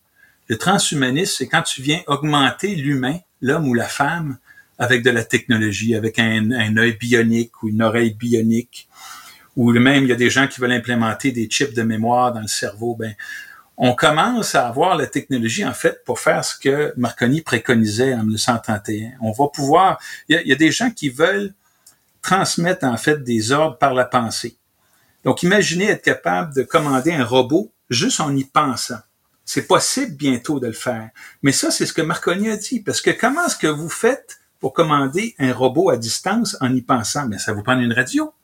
Le 0.48 0.58
transhumanisme, 0.58 1.34
c'est 1.38 1.48
quand 1.48 1.62
tu 1.62 1.82
viens 1.82 2.00
augmenter 2.06 2.74
l'humain, 2.74 3.18
l'homme 3.40 3.68
ou 3.68 3.74
la 3.74 3.86
femme, 3.86 4.38
avec 4.78 5.02
de 5.02 5.10
la 5.10 5.24
technologie, 5.24 5.94
avec 5.94 6.18
un, 6.18 6.76
œil 6.76 6.92
bionique 6.92 7.62
ou 7.62 7.68
une 7.68 7.82
oreille 7.82 8.14
bionique, 8.14 8.88
ou 9.56 9.72
même 9.72 10.04
il 10.04 10.08
y 10.08 10.12
a 10.12 10.16
des 10.16 10.28
gens 10.28 10.46
qui 10.46 10.60
veulent 10.60 10.72
implémenter 10.72 11.32
des 11.32 11.46
chips 11.46 11.74
de 11.74 11.82
mémoire 11.82 12.32
dans 12.32 12.42
le 12.42 12.48
cerveau. 12.48 12.94
Ben, 12.94 13.14
on 13.78 13.94
commence 13.94 14.54
à 14.54 14.68
avoir 14.68 14.96
la 14.96 15.06
technologie 15.06 15.64
en 15.64 15.72
fait 15.72 16.02
pour 16.04 16.20
faire 16.20 16.44
ce 16.44 16.58
que 16.58 16.92
Marconi 16.96 17.40
préconisait 17.40 18.14
en 18.14 18.24
1931. 18.24 19.12
On 19.20 19.32
va 19.32 19.48
pouvoir. 19.48 19.98
Il 20.28 20.42
y 20.44 20.52
a 20.52 20.56
des 20.56 20.70
gens 20.70 20.90
qui 20.90 21.08
veulent 21.08 21.54
transmettre 22.26 22.84
en 22.84 22.96
fait 22.96 23.22
des 23.22 23.52
ordres 23.52 23.78
par 23.78 23.94
la 23.94 24.04
pensée. 24.04 24.58
Donc, 25.22 25.44
imaginez 25.44 25.84
être 25.84 26.02
capable 26.02 26.52
de 26.54 26.62
commander 26.62 27.12
un 27.12 27.24
robot 27.24 27.72
juste 27.88 28.20
en 28.20 28.34
y 28.34 28.42
pensant. 28.42 28.98
C'est 29.44 29.68
possible 29.68 30.16
bientôt 30.16 30.58
de 30.58 30.66
le 30.66 30.72
faire. 30.72 31.10
Mais 31.42 31.52
ça, 31.52 31.70
c'est 31.70 31.86
ce 31.86 31.92
que 31.92 32.02
Marconi 32.02 32.50
a 32.50 32.56
dit. 32.56 32.80
Parce 32.80 33.00
que 33.00 33.10
comment 33.10 33.46
est-ce 33.46 33.56
que 33.56 33.68
vous 33.68 33.88
faites 33.88 34.40
pour 34.58 34.72
commander 34.72 35.36
un 35.38 35.52
robot 35.52 35.90
à 35.90 35.96
distance 35.96 36.56
en 36.60 36.74
y 36.74 36.82
pensant? 36.82 37.28
Mais 37.28 37.38
ça 37.38 37.52
vous 37.52 37.62
prend 37.62 37.78
une 37.78 37.92
radio. 37.92 38.34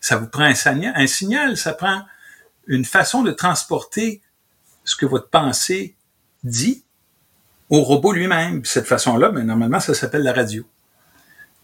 Ça 0.00 0.18
vous 0.18 0.26
prend 0.26 0.44
un 0.44 0.54
signal, 0.54 0.92
un 0.94 1.06
signal. 1.06 1.56
Ça 1.56 1.72
prend 1.72 2.02
une 2.66 2.84
façon 2.84 3.22
de 3.22 3.30
transporter 3.30 4.20
ce 4.84 4.96
que 4.96 5.06
votre 5.06 5.30
pensée 5.30 5.96
dit 6.42 6.84
au 7.70 7.82
robot 7.82 8.12
lui-même. 8.12 8.66
Cette 8.66 8.86
façon-là, 8.86 9.30
mais 9.30 9.40
ben, 9.40 9.46
normalement, 9.46 9.80
ça 9.80 9.94
s'appelle 9.94 10.24
la 10.24 10.34
radio. 10.34 10.66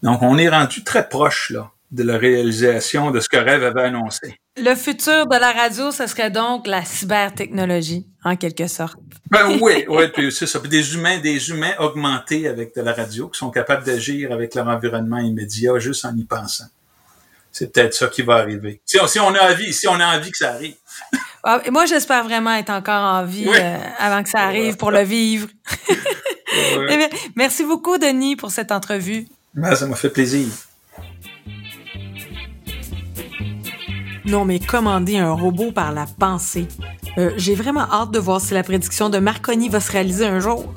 Donc, 0.03 0.21
on 0.21 0.37
est 0.37 0.49
rendu 0.49 0.83
très 0.83 1.07
proche, 1.07 1.51
là, 1.51 1.71
de 1.91 2.03
la 2.03 2.17
réalisation 2.17 3.11
de 3.11 3.19
ce 3.19 3.29
que 3.29 3.37
Rêve 3.37 3.63
avait 3.63 3.83
annoncé. 3.83 4.35
Le 4.57 4.75
futur 4.75 5.27
de 5.27 5.35
la 5.37 5.51
radio, 5.51 5.91
ce 5.91 6.07
serait 6.07 6.31
donc 6.31 6.67
la 6.67 6.83
cybertechnologie, 6.83 8.07
en 8.23 8.35
quelque 8.35 8.67
sorte. 8.67 8.97
Ben 9.29 9.57
oui, 9.61 9.85
oui, 9.87 10.07
puis 10.13 10.31
c'est 10.31 10.47
ça. 10.47 10.59
Puis 10.59 10.69
des 10.69 10.93
humains, 10.95 11.19
des 11.19 11.49
humains 11.49 11.73
augmentés 11.79 12.47
avec 12.47 12.75
de 12.75 12.81
la 12.81 12.93
radio, 12.93 13.29
qui 13.29 13.37
sont 13.39 13.51
capables 13.51 13.83
d'agir 13.83 14.31
avec 14.31 14.55
leur 14.55 14.67
environnement 14.67 15.19
immédiat 15.19 15.77
juste 15.79 16.03
en 16.05 16.15
y 16.15 16.25
pensant. 16.25 16.65
C'est 17.51 17.71
peut-être 17.71 17.93
ça 17.93 18.07
qui 18.07 18.21
va 18.21 18.35
arriver. 18.35 18.81
Si 18.85 18.99
on, 18.99 19.07
si 19.07 19.19
on 19.19 19.33
a 19.35 19.51
envie, 19.51 19.73
si 19.73 19.87
on 19.87 19.99
a 19.99 20.17
envie 20.17 20.31
que 20.31 20.37
ça 20.37 20.51
arrive. 20.51 20.75
Ah, 21.43 21.59
moi, 21.71 21.87
j'espère 21.87 22.23
vraiment 22.23 22.53
être 22.53 22.69
encore 22.69 23.03
en 23.03 23.25
vie 23.25 23.47
euh, 23.47 23.77
avant 23.97 24.21
que 24.21 24.29
ça 24.29 24.41
arrive 24.41 24.77
pour 24.77 24.91
le 24.91 25.01
vivre. 25.01 25.47
Eh 26.53 27.09
merci 27.35 27.63
beaucoup, 27.63 27.97
Denis, 27.97 28.35
pour 28.35 28.51
cette 28.51 28.73
entrevue. 28.73 29.25
Ben, 29.53 29.75
ça 29.75 29.85
m'a 29.85 29.95
fait 29.95 30.09
plaisir. 30.09 30.47
Non, 34.25 34.45
mais 34.45 34.59
commander 34.59 35.17
un 35.17 35.33
robot 35.33 35.73
par 35.73 35.91
la 35.91 36.05
pensée. 36.05 36.67
Euh, 37.17 37.31
j'ai 37.35 37.55
vraiment 37.55 37.91
hâte 37.91 38.11
de 38.11 38.19
voir 38.19 38.39
si 38.39 38.53
la 38.53 38.63
prédiction 38.63 39.09
de 39.09 39.17
Marconi 39.19 39.67
va 39.67 39.81
se 39.81 39.91
réaliser 39.91 40.25
un 40.25 40.39
jour. 40.39 40.73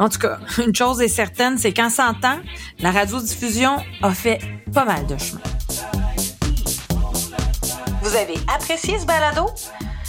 En 0.00 0.08
tout 0.08 0.18
cas, 0.18 0.40
une 0.66 0.74
chose 0.74 1.00
est 1.00 1.08
certaine, 1.08 1.58
c'est 1.58 1.72
qu'en 1.72 1.90
100 1.90 2.24
ans, 2.24 2.40
la 2.80 2.90
radiodiffusion 2.90 3.76
a 4.02 4.12
fait 4.12 4.40
pas 4.74 4.84
mal 4.84 5.06
de 5.06 5.16
chemin. 5.16 5.40
Vous 8.02 8.16
avez 8.16 8.34
apprécié 8.52 8.98
ce 8.98 9.06
balado? 9.06 9.48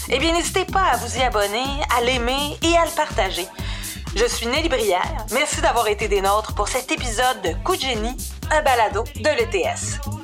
Eh 0.10 0.17
bien, 0.17 0.34
n'hésitez 0.34 0.65
pas 0.65 0.93
à 0.93 0.97
vous 0.97 1.15
y 1.15 1.21
abonner, 1.21 1.63
à 1.95 2.03
l'aimer 2.03 2.58
et 2.63 2.75
à 2.75 2.86
le 2.86 2.95
partager. 2.95 3.47
Je 4.15 4.26
suis 4.26 4.45
Nelly 4.45 4.69
Brière. 4.69 5.26
Merci 5.32 5.62
d'avoir 5.62 5.88
été 5.88 6.08
des 6.08 6.21
nôtres 6.21 6.54
pour 6.54 6.67
cet 6.67 6.91
épisode 6.91 7.41
de 7.43 7.54
Coup 7.63 7.73
un 8.52 8.62
balado 8.62 9.04
de 9.15 9.30
l'ETS. 9.30 10.22